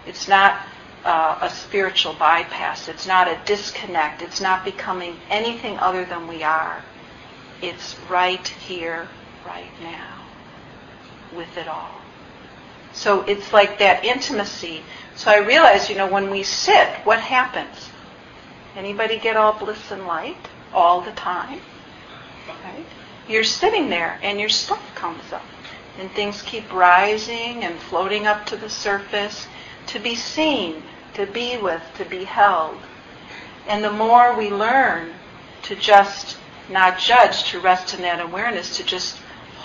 [0.06, 0.62] It's not
[1.06, 2.88] uh, a spiritual bypass.
[2.88, 4.22] It's not a disconnect.
[4.22, 6.86] It's not becoming anything other than we are.
[7.62, 9.10] It's right here,
[9.46, 10.22] right now,
[11.36, 11.90] with it all.
[12.94, 14.84] So it's like that intimacy.
[15.16, 17.90] So I realize, you know, when we sit, what happens?
[18.76, 20.38] Anybody get all bliss and light
[20.74, 21.60] all the time?
[22.48, 22.86] Right?
[23.28, 25.44] You're sitting there and your stuff comes up.
[26.00, 29.48] And things keep rising and floating up to the surface
[29.88, 30.82] to be seen,
[31.14, 32.78] to be with, to be held.
[33.68, 35.14] And the more we learn
[35.64, 36.38] to just
[36.70, 39.18] not judge, to rest in that awareness, to just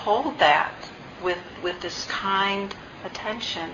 [0.04, 0.72] hold that
[1.22, 3.70] with, with this kind attention,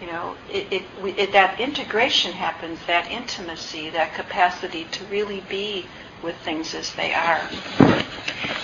[0.00, 0.82] you know, it, it,
[1.16, 5.86] it, that integration happens, that intimacy, that capacity to really be
[6.22, 7.38] with things as they are.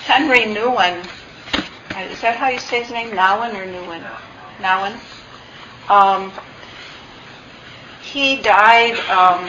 [0.06, 1.04] Henri Nouwen,
[2.10, 3.10] is that how you say his name?
[3.10, 4.04] Nouwen or Nouwen?
[4.60, 4.98] Nouwen.
[5.88, 6.32] Um,
[8.02, 9.48] he died um,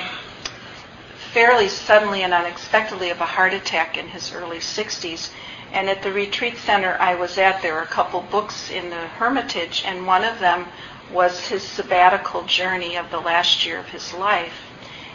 [1.33, 5.31] fairly suddenly and unexpectedly of a heart attack in his early 60s.
[5.71, 9.07] And at the retreat center I was at, there were a couple books in the
[9.07, 10.65] Hermitage, and one of them
[11.11, 14.53] was his sabbatical journey of the last year of his life.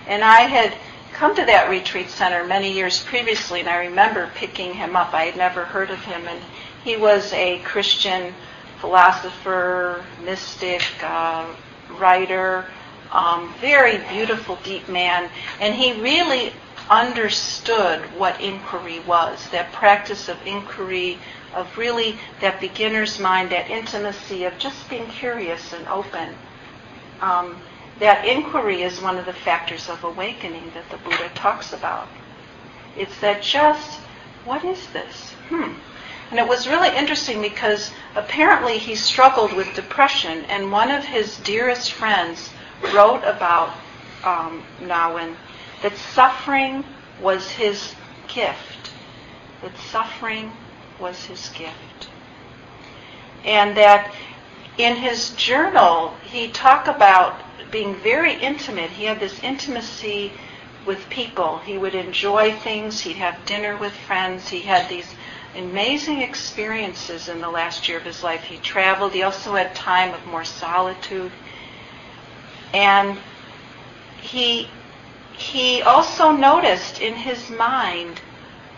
[0.06, 0.76] And I had
[1.12, 5.14] come to that retreat center many years previously, and I remember picking him up.
[5.14, 6.40] I had never heard of him, and
[6.82, 8.34] he was a Christian
[8.80, 11.46] philosopher, mystic, uh,
[11.98, 12.66] writer,
[13.12, 16.52] um, very beautiful, deep man, and he really
[16.90, 21.18] understood what inquiry was, that practice of inquiry,
[21.54, 26.34] of really that beginner's mind, that intimacy of just being curious and open.
[27.20, 27.56] Um,
[28.00, 32.08] that inquiry is one of the factors of awakening that the Buddha talks about.
[32.96, 33.98] It's that just,
[34.44, 35.30] what is this?
[35.48, 35.72] Hmm.
[36.30, 41.38] And it was really interesting because apparently he struggled with depression, and one of his
[41.38, 42.50] dearest friends
[42.92, 43.70] wrote about
[44.24, 45.36] um, Nouwen
[45.84, 46.82] that suffering
[47.20, 47.94] was his
[48.26, 48.90] gift.
[49.60, 50.50] That suffering
[50.98, 52.08] was his gift.
[53.44, 54.14] And that
[54.78, 57.38] in his journal, he talked about
[57.70, 58.88] being very intimate.
[58.88, 60.32] He had this intimacy
[60.86, 61.58] with people.
[61.58, 63.00] He would enjoy things.
[63.00, 64.48] He'd have dinner with friends.
[64.48, 65.14] He had these
[65.54, 68.44] amazing experiences in the last year of his life.
[68.44, 69.12] He traveled.
[69.12, 71.32] He also had time of more solitude.
[72.72, 73.18] And
[74.22, 74.70] he
[75.36, 78.20] he also noticed in his mind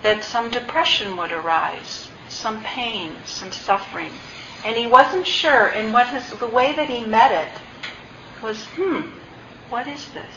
[0.03, 4.13] that some depression would arise, some pain, some suffering.
[4.65, 9.03] And he wasn't sure, and what his, the way that he met it was, hmm,
[9.69, 10.35] what is this?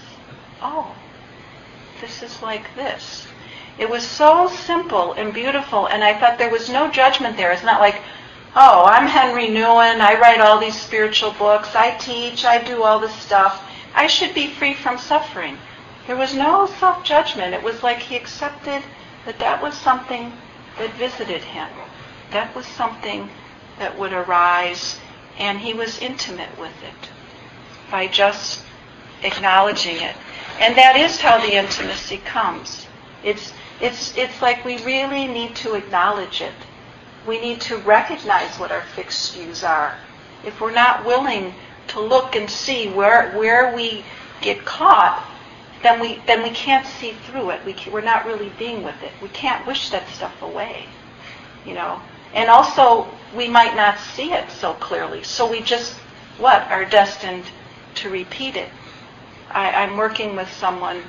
[0.62, 0.94] Oh,
[2.02, 3.28] this is like this.
[3.78, 7.52] It was so simple and beautiful, and I thought there was no judgment there.
[7.52, 8.02] It's not like,
[8.56, 13.00] oh, I'm Henri Nouwen, I write all these spiritual books, I teach, I do all
[13.00, 13.66] this stuff.
[13.96, 15.58] I should be free from suffering.
[16.10, 17.54] There was no self judgment.
[17.54, 18.82] It was like he accepted
[19.28, 20.34] that that was something
[20.80, 21.70] that visited him.
[22.32, 23.30] That was something
[23.78, 25.00] that would arise,
[25.38, 27.10] and he was intimate with it
[27.92, 28.64] by just
[29.22, 30.16] acknowledging it.
[30.60, 32.88] And that is how the intimacy comes.
[33.24, 36.56] It's, it's, it's like we really need to acknowledge it.
[37.28, 39.96] We need to recognize what our fixed views are.
[40.44, 41.54] If we're not willing
[41.90, 44.04] to look and see where, where we
[44.42, 45.29] get caught,
[45.82, 47.66] then we then we can't see through it.
[47.66, 49.12] We we're not really being with it.
[49.22, 50.86] We can't wish that stuff away,
[51.66, 52.02] you know.
[52.34, 55.24] And also, we might not see it so clearly.
[55.24, 55.96] So we just
[56.38, 57.46] what are destined
[57.96, 58.70] to repeat it.
[59.52, 61.02] I, I'm working with someone,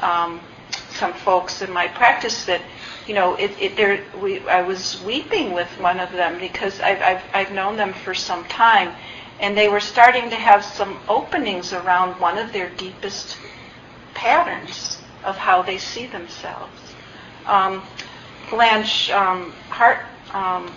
[0.00, 0.40] um,
[0.90, 2.60] some folks in my practice that,
[3.06, 7.00] you know, it, it there we I was weeping with one of them because I've,
[7.02, 8.94] I've I've known them for some time,
[9.40, 13.36] and they were starting to have some openings around one of their deepest
[14.18, 16.80] patterns of how they see themselves.
[17.46, 17.82] Um,
[18.50, 20.04] Blanche um, Hart,
[20.34, 20.72] um,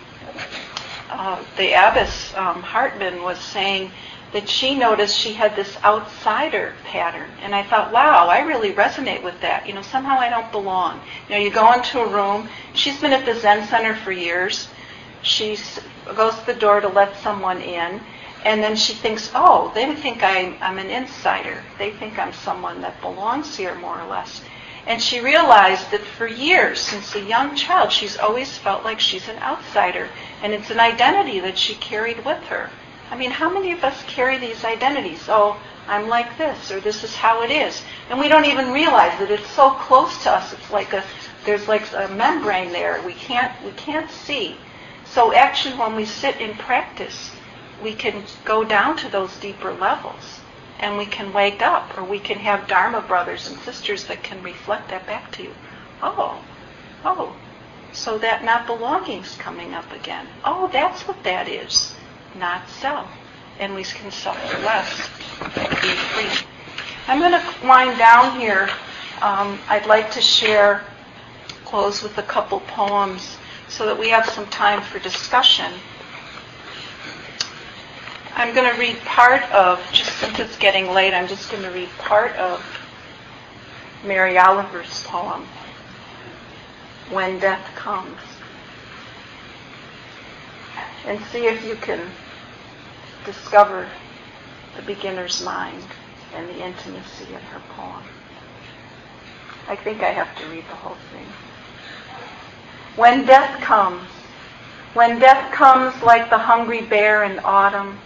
[1.10, 3.90] uh, the abbess um, Hartman, was saying
[4.32, 9.24] that she noticed she had this outsider pattern, and I thought, wow, I really resonate
[9.24, 9.68] with that.
[9.68, 11.02] You know, somehow I don't belong.
[11.28, 12.48] You know, you go into a room.
[12.76, 14.70] She's been at the Zen Center for years.
[15.24, 15.58] She
[16.16, 18.02] goes to the door to let someone in,
[18.44, 21.64] and then she thinks, oh, they think I'm, I'm an insider.
[21.78, 24.42] They think I'm someone that belongs here, more or less.
[24.88, 29.30] And she realized that for years, since a young child, she's always felt like she's
[29.30, 30.10] an outsider.
[30.42, 32.72] And it's an identity that she carried with her.
[33.12, 35.26] I mean, how many of us carry these identities?
[35.28, 37.82] Oh, I'm like this, or this is how it is.
[38.10, 40.54] And we don't even realize that it's so close to us.
[40.54, 41.04] It's like a
[41.46, 43.02] there's like a membrane there.
[43.06, 44.58] We can't we can't see.
[45.06, 47.32] So actually, when we sit in practice,
[47.82, 50.40] we can go down to those deeper levels,
[50.80, 54.42] and we can wake up, or we can have Dharma brothers and sisters that can
[54.44, 55.54] reflect that back to you.
[56.02, 56.44] Oh,
[57.04, 57.36] oh,
[57.94, 60.28] so that not belonging's coming up again.
[60.44, 61.94] Oh, that's what that is,
[62.36, 63.10] not self.
[63.60, 65.10] And we can suffer less,
[65.82, 66.48] be free.
[67.08, 68.70] I'm going to wind down here.
[69.22, 70.84] Um, I'd like to share,
[71.66, 75.72] close with a couple poems so that we have some time for discussion.
[78.34, 81.70] I'm going to read part of, just since it's getting late, I'm just going to
[81.70, 82.64] read part of
[84.06, 85.46] Mary Oliver's poem,
[87.10, 88.18] When Death Comes.
[91.06, 92.10] And see if you can
[93.26, 93.90] discover
[94.76, 95.84] the beginner's mind
[96.34, 98.04] and the intimacy in her poem.
[99.68, 101.28] I think I have to read the whole thing.
[102.96, 104.08] When death comes,
[104.94, 108.00] when death comes like the hungry bear in autumn,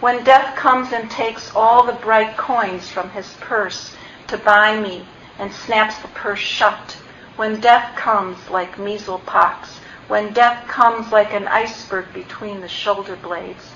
[0.00, 3.94] when death comes and takes all the bright coins from his purse
[4.26, 5.06] to buy me
[5.38, 6.96] and snaps the purse shut,
[7.36, 9.78] when death comes like measles pox,
[10.08, 13.72] when death comes like an iceberg between the shoulder blades,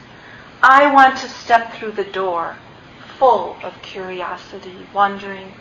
[0.63, 2.57] I want to step through the door
[3.19, 5.53] full of curiosity, wondering,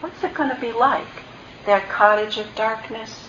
[0.00, 1.24] what's it going to be like,
[1.66, 3.28] that cottage of darkness?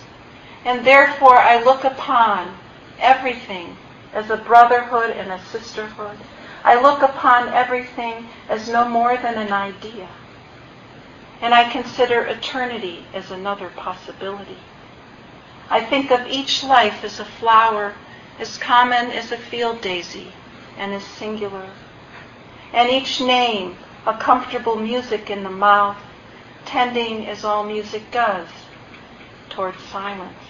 [0.64, 2.56] And therefore I look upon
[3.00, 3.76] everything
[4.12, 6.18] as a brotherhood and a sisterhood.
[6.68, 10.06] I look upon everything as no more than an idea.
[11.40, 14.58] And I consider eternity as another possibility.
[15.70, 17.94] I think of each life as a flower
[18.38, 20.30] as common as a field daisy
[20.76, 21.70] and as singular.
[22.74, 25.96] And each name a comfortable music in the mouth,
[26.66, 28.48] tending as all music does
[29.48, 30.44] toward silence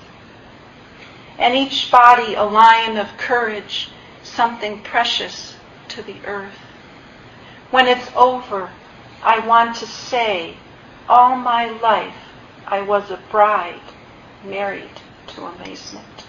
[1.38, 3.90] and each body a lion of courage,
[4.24, 5.54] something precious
[5.99, 6.59] to the earth.
[7.72, 8.70] When it's over,
[9.20, 10.55] I want to say,
[11.09, 12.14] all my life
[12.68, 13.80] I was a bride
[14.44, 16.24] married to amazement.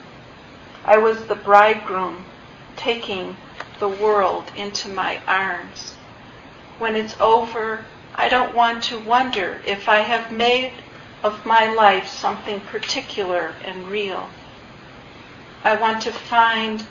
[0.85, 2.25] I was the bridegroom
[2.77, 3.37] taking
[3.77, 5.93] the world into my arms.
[6.79, 10.73] When it's over, I don't want to wonder if I have made
[11.21, 14.29] of my life something particular and real.
[15.63, 16.87] I want to find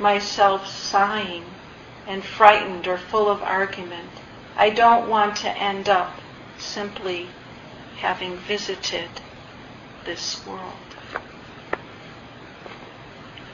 [0.00, 1.44] myself sighing
[2.06, 4.10] and frightened or full of argument.
[4.56, 6.20] I don't want to end up
[6.58, 7.28] simply
[7.98, 9.08] having visited
[10.04, 10.72] this world.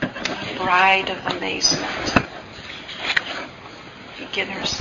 [0.02, 2.28] A bride of amazement.
[4.18, 4.80] Beginners.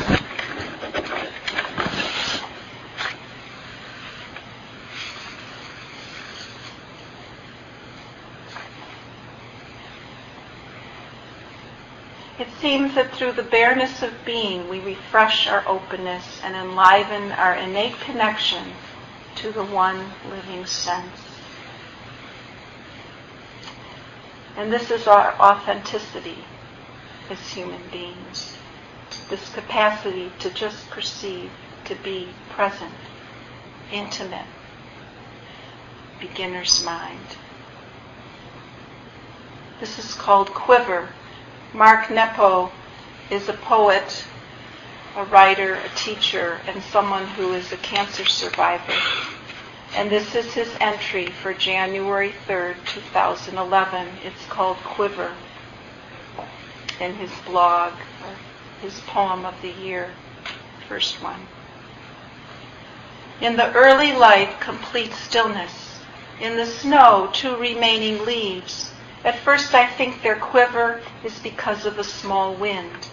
[12.61, 17.99] Seems that through the bareness of being, we refresh our openness and enliven our innate
[18.01, 18.63] connection
[19.35, 21.17] to the one living sense.
[24.55, 26.37] And this is our authenticity
[27.31, 28.57] as human beings.
[29.27, 31.49] This capacity to just perceive,
[31.85, 32.93] to be present,
[33.91, 34.45] intimate,
[36.19, 37.37] beginner's mind.
[39.79, 41.09] This is called quiver
[41.73, 42.69] Mark Nepo
[43.29, 44.25] is a poet,
[45.15, 48.93] a writer, a teacher, and someone who is a cancer survivor.
[49.95, 54.07] And this is his entry for January 3rd, 2011.
[54.25, 55.31] It's called Quiver
[56.99, 57.93] in his blog,
[58.81, 60.09] his poem of the year,
[60.89, 61.47] first one.
[63.39, 65.99] In the early light, complete stillness.
[66.41, 68.90] In the snow, two remaining leaves
[69.23, 73.09] at first I think their quiver is because of a small wind.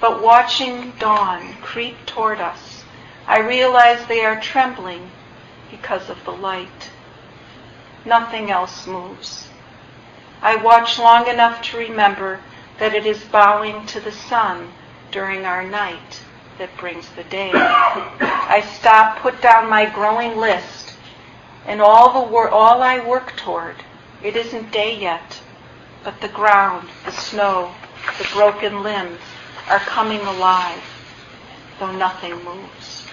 [0.00, 2.84] But watching dawn creep toward us,
[3.26, 5.10] I realize they are trembling
[5.70, 6.90] because of the light.
[8.04, 9.48] Nothing else moves.
[10.42, 12.40] I watch long enough to remember
[12.78, 14.72] that it is bowing to the sun
[15.10, 16.20] during our night
[16.58, 17.50] that brings the day.
[17.54, 20.96] I stop, put down my growing list,
[21.66, 23.76] and all the wor- all I work toward.
[24.22, 25.40] It isn't day yet,
[26.04, 27.74] but the ground, the snow,
[28.18, 29.20] the broken limbs
[29.68, 30.82] are coming alive,
[31.80, 33.08] though nothing moves.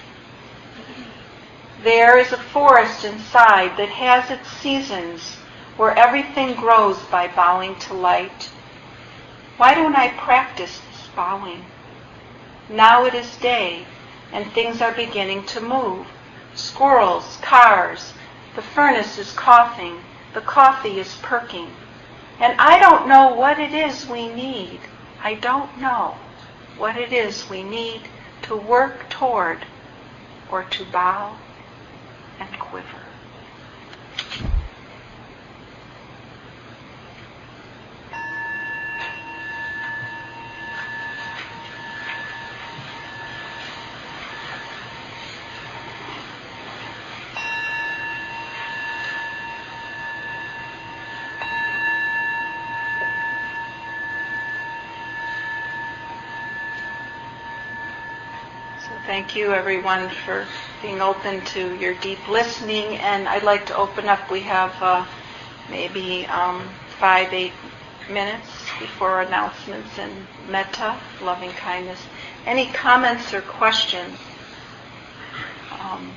[1.84, 5.38] There is a forest inside that has its seasons
[5.78, 8.52] where everything grows by bowing to light.
[9.58, 11.66] Why don't I practice this bowing?
[12.70, 13.86] Now it is day,
[14.32, 16.08] and things are beginning to move.
[16.54, 18.14] Squirrels, cars,
[18.56, 20.02] the furnace is coughing,
[20.34, 21.70] The coffee is perking.
[22.40, 24.80] And I don't know what it is we need.
[25.24, 26.16] I don't know
[26.78, 28.02] what it is we need
[28.44, 29.66] to work toward
[30.52, 31.38] or to bow
[32.40, 33.01] and quiver.
[59.12, 60.48] Thank you, everyone, for
[60.82, 62.96] being open to your deep listening.
[63.00, 64.32] And I'd like to open up.
[64.32, 65.06] We have uh,
[65.70, 66.64] maybe um,
[66.98, 67.52] five, eight
[68.10, 68.48] minutes
[68.80, 70.14] before announcements and
[70.48, 72.00] metta, loving kindness.
[72.46, 74.18] Any comments or questions?
[75.82, 76.14] Um,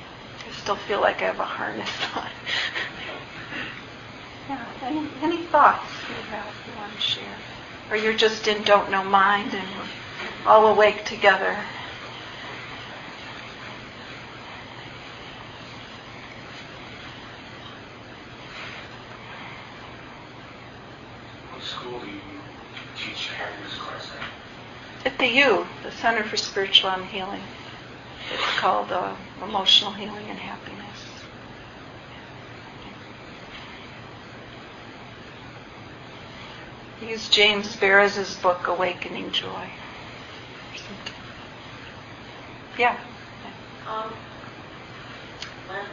[0.47, 2.29] I still feel like I have a harness on.
[4.47, 4.65] yeah.
[4.83, 7.35] Any, any thoughts you have you want to share?
[7.91, 11.57] Or you're just in don't know mind and we're all awake together.
[21.65, 22.21] school do you
[22.95, 24.11] teach happiness class
[25.37, 27.41] At the Center for Spiritual and Healing.
[28.31, 31.03] It's called uh, Emotional Healing and Happiness.
[37.01, 39.69] Use James Baraz's book, Awakening Joy.
[42.77, 42.97] Yeah.
[43.87, 44.13] Um,
[45.67, 45.85] when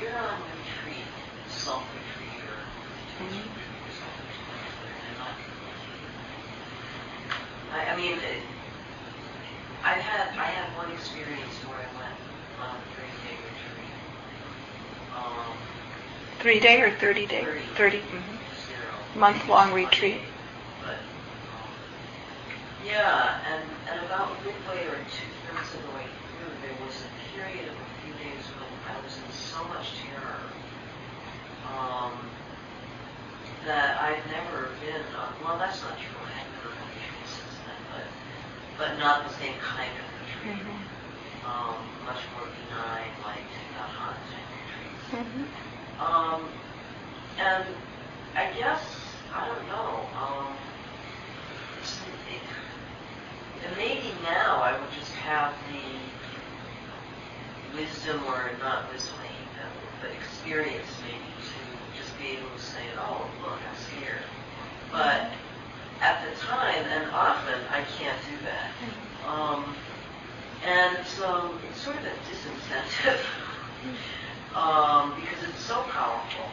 [0.00, 1.06] you're on retreat,
[1.48, 3.48] self-retreat, or Mhm.
[7.72, 8.18] I, I mean,
[9.84, 12.16] I had I had one experience where I went
[12.62, 13.94] on a three-day retreat.
[15.16, 15.56] Um,
[16.38, 17.42] Three day or 30 day?
[17.44, 17.62] Thirty.
[17.74, 17.98] 30.
[17.98, 18.38] mhm.
[18.66, 18.94] zero.
[19.14, 20.20] Month long retreat.
[20.82, 21.72] But um,
[22.86, 27.10] yeah, and and about midway or two thirds of the way through, there was a
[27.34, 30.42] period of a few days when I was in so much terror
[31.74, 32.14] um,
[33.66, 35.02] that I've never been.
[35.14, 36.18] On, well, that's not true.
[36.26, 38.06] I have never been on retreat since then, but
[38.82, 40.66] but not the same kind of retreat.
[40.66, 40.82] Mhm.
[41.46, 43.46] Um, much more benign, like
[43.78, 45.04] not hot type retreats.
[45.14, 45.46] Mhm.
[46.02, 46.50] Um,
[47.38, 47.64] and
[48.34, 50.58] I guess, I don't know, um,
[52.26, 52.42] it,
[53.76, 56.10] maybe now I would just have the
[57.78, 62.50] wisdom or not wisdom, I hate that word, but experience maybe to just be able
[62.50, 64.26] to say, oh, look, I'm scared.
[64.90, 65.30] But
[66.02, 69.28] at the time, and often, I can't do that.
[69.28, 69.76] Um,
[70.66, 73.20] and so it's sort of a disincentive
[74.56, 76.46] um, because it's so powerful.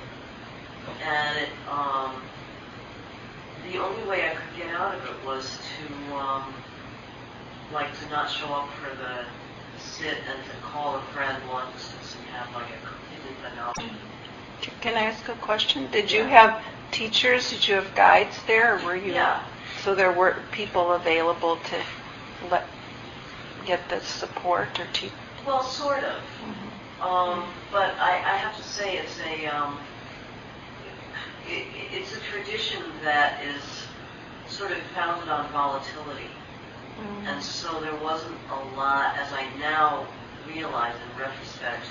[1.06, 2.24] And it, um,
[3.64, 6.56] the only way I could get out of it was to, um,
[7.74, 9.26] like, to not show up for the
[9.80, 13.74] sit and to call a friend once and have like a completely banal.
[14.82, 15.90] Can I ask a question?
[15.92, 16.62] Did you have
[16.92, 17.50] teachers?
[17.50, 19.14] Did you have guides there, or were you?
[19.14, 19.44] Yeah.
[19.84, 22.68] So there were people available to let
[23.66, 25.12] get the support or teach.
[25.46, 26.22] Well, sort of.
[27.02, 29.78] Um, but I, I have to say it's a um,
[31.48, 33.64] it, it's a tradition that is
[34.48, 36.30] sort of founded on volatility.
[37.26, 40.06] And so there wasn't a lot, as I now
[40.48, 41.86] realize in retrospect,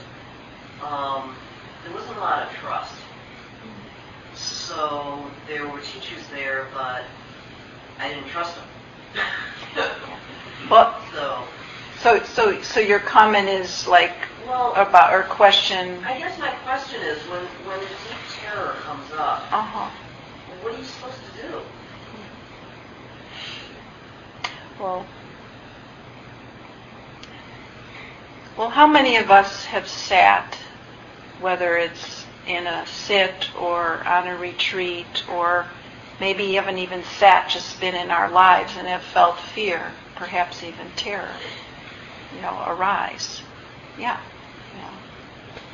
[0.84, 1.34] um,
[1.84, 2.92] there wasn't a lot of trust.
[4.39, 7.03] So there were teachers there, but
[7.99, 8.64] I didn't trust them.
[10.70, 11.45] Well, so,
[12.01, 14.14] so so so your comment is like
[14.47, 16.03] well, about or question.
[16.05, 19.91] I guess my question is, when when deep terror comes up, Uh huh.
[20.62, 21.61] what are you supposed to do?
[24.80, 25.07] Well.
[28.57, 30.57] Well, how many of us have sat,
[31.41, 35.66] whether it's in a sit or on a retreat, or
[36.18, 40.62] maybe you haven't even sat, just been in our lives and have felt fear, perhaps
[40.64, 41.28] even terror,
[42.34, 43.42] you know, arise?
[43.99, 44.18] Yeah.
[44.76, 44.94] yeah.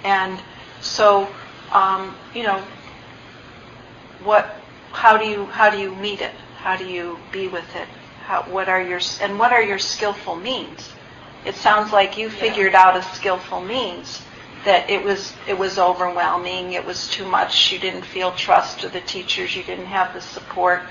[0.05, 0.41] And
[0.81, 1.29] so,
[1.73, 2.63] um, you know,
[4.25, 4.61] what?
[4.93, 6.35] How do you how do you meet it?
[6.59, 7.89] How do you be with it?
[8.25, 10.91] How, what are your and what are your skillful means?
[11.45, 14.23] It sounds like you figured out a skillful means
[14.65, 18.89] that it was it was overwhelming, it was too much, you didn't feel trust to
[18.89, 20.83] the teachers, you didn't have the support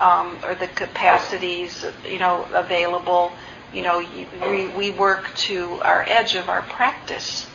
[0.00, 3.32] um, or the capacities, you know, available.
[3.72, 4.04] You know,
[4.48, 7.46] we, we work to our edge of our practice,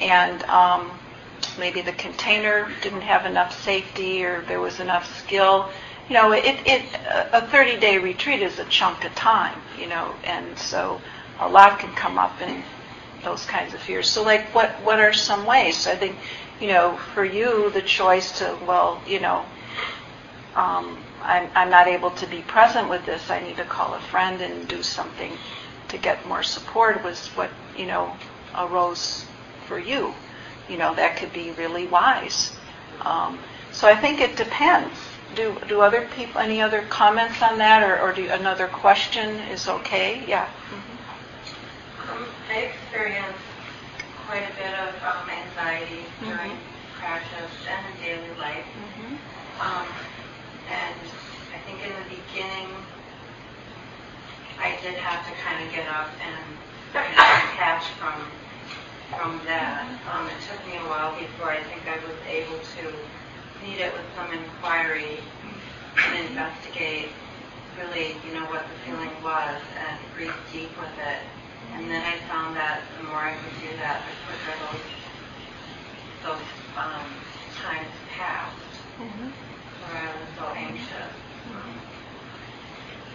[0.00, 0.90] and um,
[1.58, 5.68] maybe the container didn't have enough safety or there was enough skill.
[6.08, 6.82] You know, it, it
[7.32, 11.00] a 30-day retreat is a chunk of time, you know, and so
[11.40, 12.62] a lot can come up in
[13.24, 14.08] those kinds of fears.
[14.08, 15.86] So like what what are some ways?
[15.86, 16.16] I think,
[16.60, 19.44] you know, for you the choice to well, you know,
[20.54, 23.30] um, I'm, I'm not able to be present with this.
[23.30, 25.32] I need to call a friend and do something
[25.88, 28.14] to get more support was what, you know,
[28.56, 29.26] arose
[29.66, 30.14] for you.
[30.68, 32.56] You know, that could be really wise.
[33.02, 33.38] Um,
[33.72, 34.94] so I think it depends.
[35.34, 39.68] Do, do other people, any other comments on that or, or do another question is
[39.68, 40.24] okay?
[40.26, 40.48] Yeah.
[42.58, 42.66] Mm-hmm.
[42.66, 43.44] I experienced
[44.26, 46.58] quite a bit of um, anxiety during Mhm.
[46.98, 48.66] practice and in daily life.
[48.76, 49.14] Mm-hmm.
[49.60, 49.86] Um,
[50.68, 51.10] and
[51.54, 52.86] I think in the beginning,
[54.58, 56.58] I did have to kind of get up and
[56.92, 58.32] kind of detach from
[59.16, 59.88] from that.
[60.12, 63.08] Um, it took me a while before I think I was able to
[63.62, 65.24] meet it with some inquiry
[66.04, 67.12] and investigate
[67.78, 71.22] really, you know, what the feeling was and breathe deep with it.
[71.74, 74.86] And then I found that the more I could do that, the quicker those
[76.24, 76.46] those
[76.76, 77.08] um,
[77.62, 78.54] times passed
[78.98, 79.30] Mm-hmm.
[79.86, 81.14] where I was so anxious.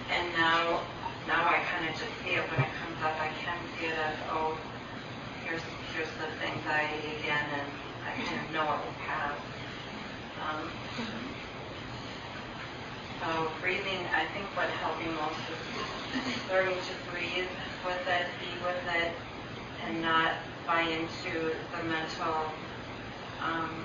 [0.10, 0.80] And now,
[1.28, 3.20] now I kind of just see it when it comes up.
[3.20, 4.56] I can see it as, oh,
[5.44, 5.60] here's
[5.92, 7.68] here's this anxiety again, and
[8.08, 9.36] I kind of know it will pass.
[10.48, 10.72] Um,
[13.20, 15.60] so breathing, I think what helped me most is
[16.50, 17.52] learning to breathe
[17.86, 19.12] with it, be with it,
[19.86, 20.34] and not
[20.66, 22.48] buy into the mental
[23.44, 23.84] um,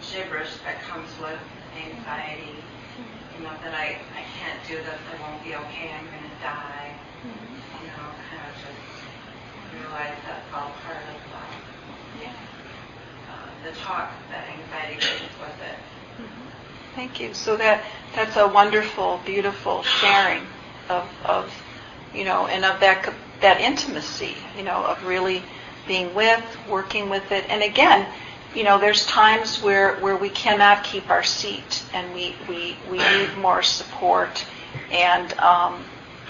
[0.00, 1.38] gibberish that comes with
[1.76, 2.54] anxiety.
[3.36, 6.42] You know, that I, I can't do this, I won't be okay, I'm going to
[6.42, 6.92] die.
[7.24, 12.32] You know, kind of just realize that's all part of uh, Yeah.
[13.30, 15.78] uh, the talk that anxiety brings with it.
[16.94, 17.32] Thank you.
[17.34, 17.84] So that
[18.14, 20.46] that's a wonderful, beautiful sharing
[20.88, 21.54] of, of
[22.14, 25.42] you know, and of that that intimacy, you know, of really
[25.86, 27.44] being with, working with it.
[27.48, 28.06] And again,
[28.54, 32.98] you know, there's times where, where we cannot keep our seat and we, we, we
[32.98, 34.44] need more support
[34.92, 35.84] and um,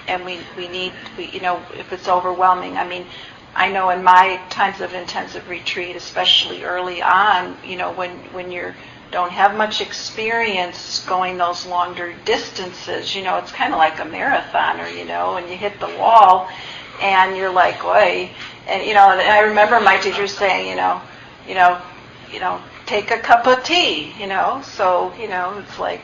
[0.09, 2.77] and we, we need we, you know if it's overwhelming.
[2.77, 3.07] I mean,
[3.55, 8.51] I know in my times of intensive retreat, especially early on, you know, when when
[8.51, 8.75] you're
[9.11, 14.05] don't have much experience going those longer distances, you know, it's kind of like a
[14.05, 16.49] marathoner, you know, and you hit the wall
[17.03, 18.31] and you're like, "Oi."
[18.69, 21.01] And you know, and I remember my teacher saying, you know,
[21.49, 21.81] you know,
[22.33, 24.63] you know, take a cup of tea, you know.
[24.65, 26.03] So, you know, it's like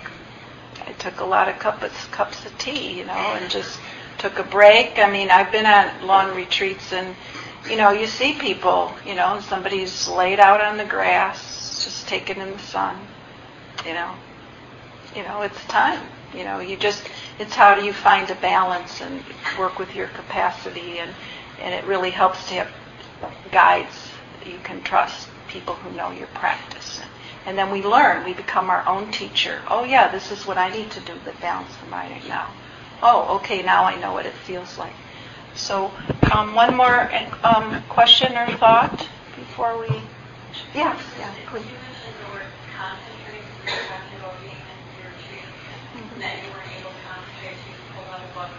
[0.87, 3.79] I took a lot of cups cups of tea, you know, and just
[4.19, 4.99] took a break.
[4.99, 7.15] I mean, I've been on long retreats and
[7.69, 11.56] you know, you see people, you know, somebody's laid out on the grass,
[11.87, 13.07] just taking in the sun,
[13.87, 14.13] you know.
[15.15, 16.01] You know, it's time.
[16.35, 17.09] You know, you just
[17.39, 19.23] it's how do you find a balance and
[19.59, 21.15] work with your capacity and
[21.63, 22.71] and it really helps to have
[23.53, 24.11] guides
[24.41, 27.01] that you can trust, people who know your practice.
[27.47, 29.61] And then we learn, we become our own teacher.
[29.71, 32.49] Oh yeah, this is what I need to do to balance the mind right now.
[33.01, 34.93] Oh, okay, now I know what it feels like.
[35.55, 35.93] So,
[36.33, 37.09] um, one more
[37.45, 40.03] um, question or thought before we.
[40.77, 41.65] Yes, yeah, please.
[41.65, 42.45] You mentioned the word
[42.77, 45.49] concentrate when you were talking about being in your retreat,
[46.21, 47.81] that you weren't able to concentrate, so you
[48.13, 48.53] out a book.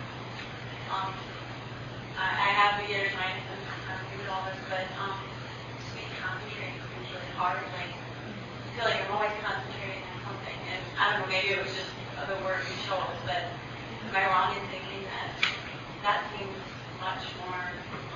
[0.89, 1.13] Um,
[2.17, 6.09] I, I have beginner's mind, and I'm new to all this, but um, to be
[6.17, 7.61] concentrating seems really hard.
[7.77, 11.61] Like, I feel like I'm always concentrating on something, and I don't know, maybe it
[11.61, 11.93] was just
[12.25, 13.53] the word you chose, but
[14.09, 15.37] am I wrong in thinking that
[16.01, 16.57] that seems
[16.97, 17.61] much more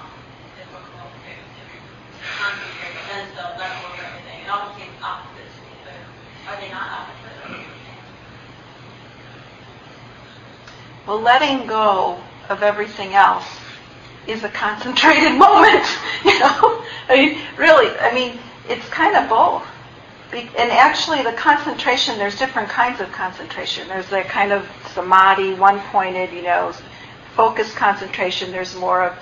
[0.02, 0.18] um,
[0.58, 4.44] difficult to, to concentrate than the level of everything?
[4.44, 5.98] It almost seems opposite to me, but
[6.50, 7.38] are they not opposite?
[7.38, 8.04] Or the same?
[11.12, 13.44] Well, letting go of everything else
[14.28, 15.86] is a concentrated moment.
[16.24, 18.40] You know, I mean, really, I mean,
[18.70, 19.68] it's kind of both.
[20.32, 23.90] And actually, the concentration, there's different kinds of concentration.
[23.90, 26.74] There's that kind of samadhi, one-pointed, you know,
[27.36, 28.54] focused concentration.
[28.54, 29.20] There's more of,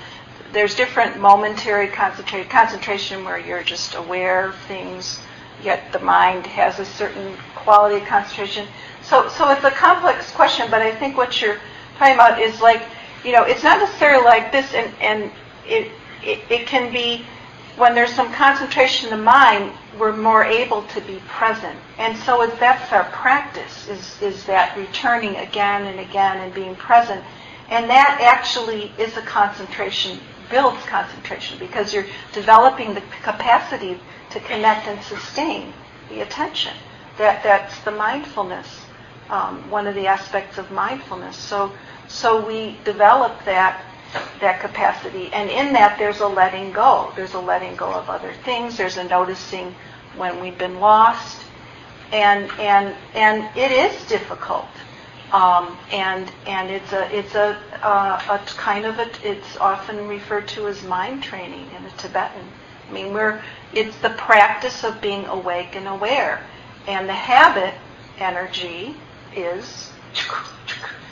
[0.54, 5.20] there's different momentary concentration, concentration where you're just aware of things,
[5.64, 8.68] yet the mind has a certain quality of concentration.
[9.02, 11.58] So, so it's a complex question, but I think what you're
[12.00, 12.82] talking about is like,
[13.24, 15.32] you know, it's not necessarily like this, and, and
[15.68, 15.92] it,
[16.24, 17.26] it, it can be
[17.78, 21.78] when there's some concentration in the mind, we're more able to be present.
[21.98, 26.76] And so is, that's our practice, is, is that returning again and again and being
[26.76, 27.24] present.
[27.70, 30.20] And that actually is a concentration,
[30.50, 34.00] builds concentration, because you're developing the capacity
[34.32, 35.72] to connect and sustain
[36.10, 36.74] the attention.
[37.18, 38.68] That that's the mindfulness,
[39.30, 41.38] um, one of the aspects of mindfulness.
[41.38, 41.72] So
[42.08, 43.82] so we develop that
[44.42, 47.14] that capacity, and in that there's a letting go.
[47.16, 48.78] There's a letting go of other things.
[48.78, 49.76] There's a noticing
[50.18, 51.46] when we've been lost,
[52.12, 54.68] and and and it is difficult.
[55.32, 60.48] Um, and and it's a it's a, uh, a kind of a it's often referred
[60.50, 62.48] to as mind training in the Tibetan.
[62.90, 66.44] I mean, we're it's the practice of being awake and aware,
[66.88, 67.76] and the habit
[68.18, 68.96] energy
[69.36, 69.92] is.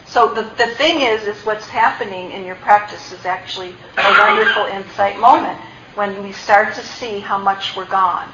[0.05, 4.65] So the, the thing is, is what's happening in your practice is actually a wonderful
[4.65, 5.59] insight moment
[5.95, 8.29] when we start to see how much we're gone.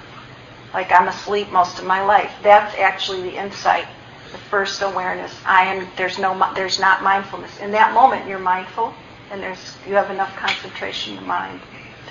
[0.74, 2.32] Like I'm asleep most of my life.
[2.42, 3.86] That's actually the insight
[4.34, 5.34] the first awareness.
[5.46, 5.88] I am.
[5.96, 6.52] There's no.
[6.56, 7.60] There's not mindfulness.
[7.60, 8.94] In that moment, you're mindful,
[9.32, 9.78] and there's.
[9.88, 11.62] You have enough concentration in mind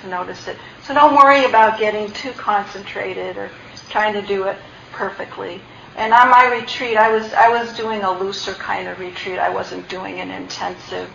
[0.00, 0.56] to notice it.
[0.84, 3.50] So don't worry about getting too concentrated or
[3.90, 4.56] trying to do it
[4.92, 5.60] perfectly.
[5.96, 9.38] And on my retreat, I was I was doing a looser kind of retreat.
[9.38, 11.10] I wasn't doing an intensive.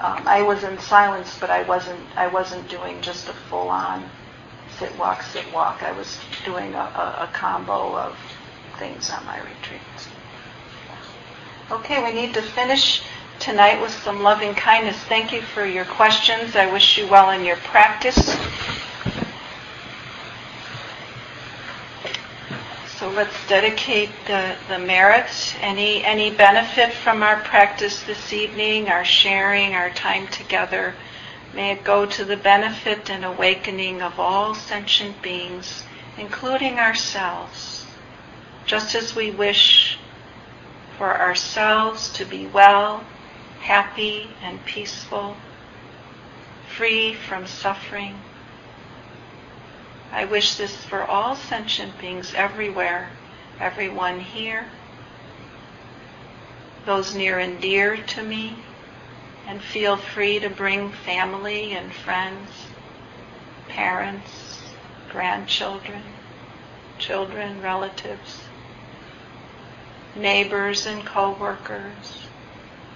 [0.00, 4.08] Um, I was in silence, but I wasn't I wasn't doing just a full on
[4.78, 5.82] sit walk sit walk.
[5.82, 8.16] I was doing a, a, a combo of
[8.78, 10.08] things on my retreats.
[11.70, 13.02] Okay, we need to finish
[13.38, 14.96] tonight with some loving kindness.
[15.04, 16.56] Thank you for your questions.
[16.56, 18.36] I wish you well in your practice.
[23.00, 29.06] So let's dedicate the, the merit, any, any benefit from our practice this evening, our
[29.06, 30.94] sharing, our time together.
[31.54, 35.84] May it go to the benefit and awakening of all sentient beings,
[36.18, 37.86] including ourselves,
[38.66, 39.98] just as we wish
[40.98, 43.02] for ourselves to be well,
[43.60, 45.38] happy, and peaceful,
[46.76, 48.20] free from suffering.
[50.12, 53.10] I wish this for all sentient beings everywhere,
[53.60, 54.66] everyone here,
[56.84, 58.56] those near and dear to me,
[59.46, 62.50] and feel free to bring family and friends,
[63.68, 64.60] parents,
[65.10, 66.02] grandchildren,
[66.98, 68.40] children, relatives
[70.16, 72.26] neighbors and co-workers,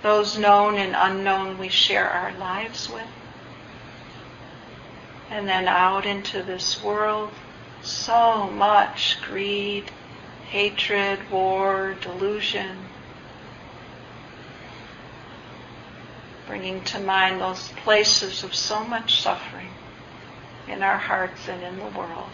[0.02, 3.08] those known and unknown we share our lives with.
[5.30, 7.30] And then out into this world,
[7.82, 9.90] so much greed,
[10.48, 12.78] hatred, war, delusion.
[16.46, 19.70] Bringing to mind those places of so much suffering
[20.68, 22.30] in our hearts and in the world.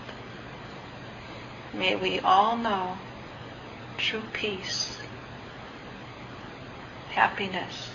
[1.73, 2.99] May we all know
[3.97, 4.99] true peace,
[7.11, 7.91] happiness,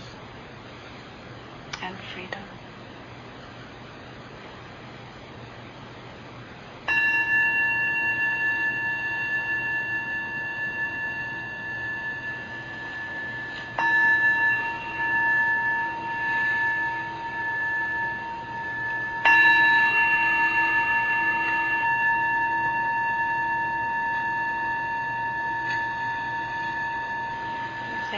[1.82, 2.55] and freedom.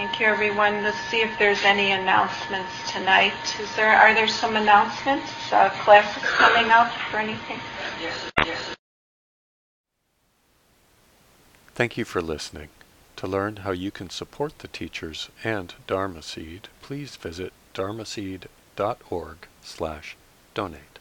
[0.08, 0.84] Thank you, everyone.
[0.84, 3.34] Let's see if there's any announcements tonight.
[3.60, 3.94] Is there?
[3.94, 5.30] Are there some announcements?
[5.52, 7.60] Uh, classes coming up or anything?
[8.02, 8.74] Yes.
[11.76, 12.70] Thank you for listening.
[13.18, 20.16] To learn how you can support the teachers and Dharma Seed, please visit dharmaseed.org slash
[20.54, 20.97] donate.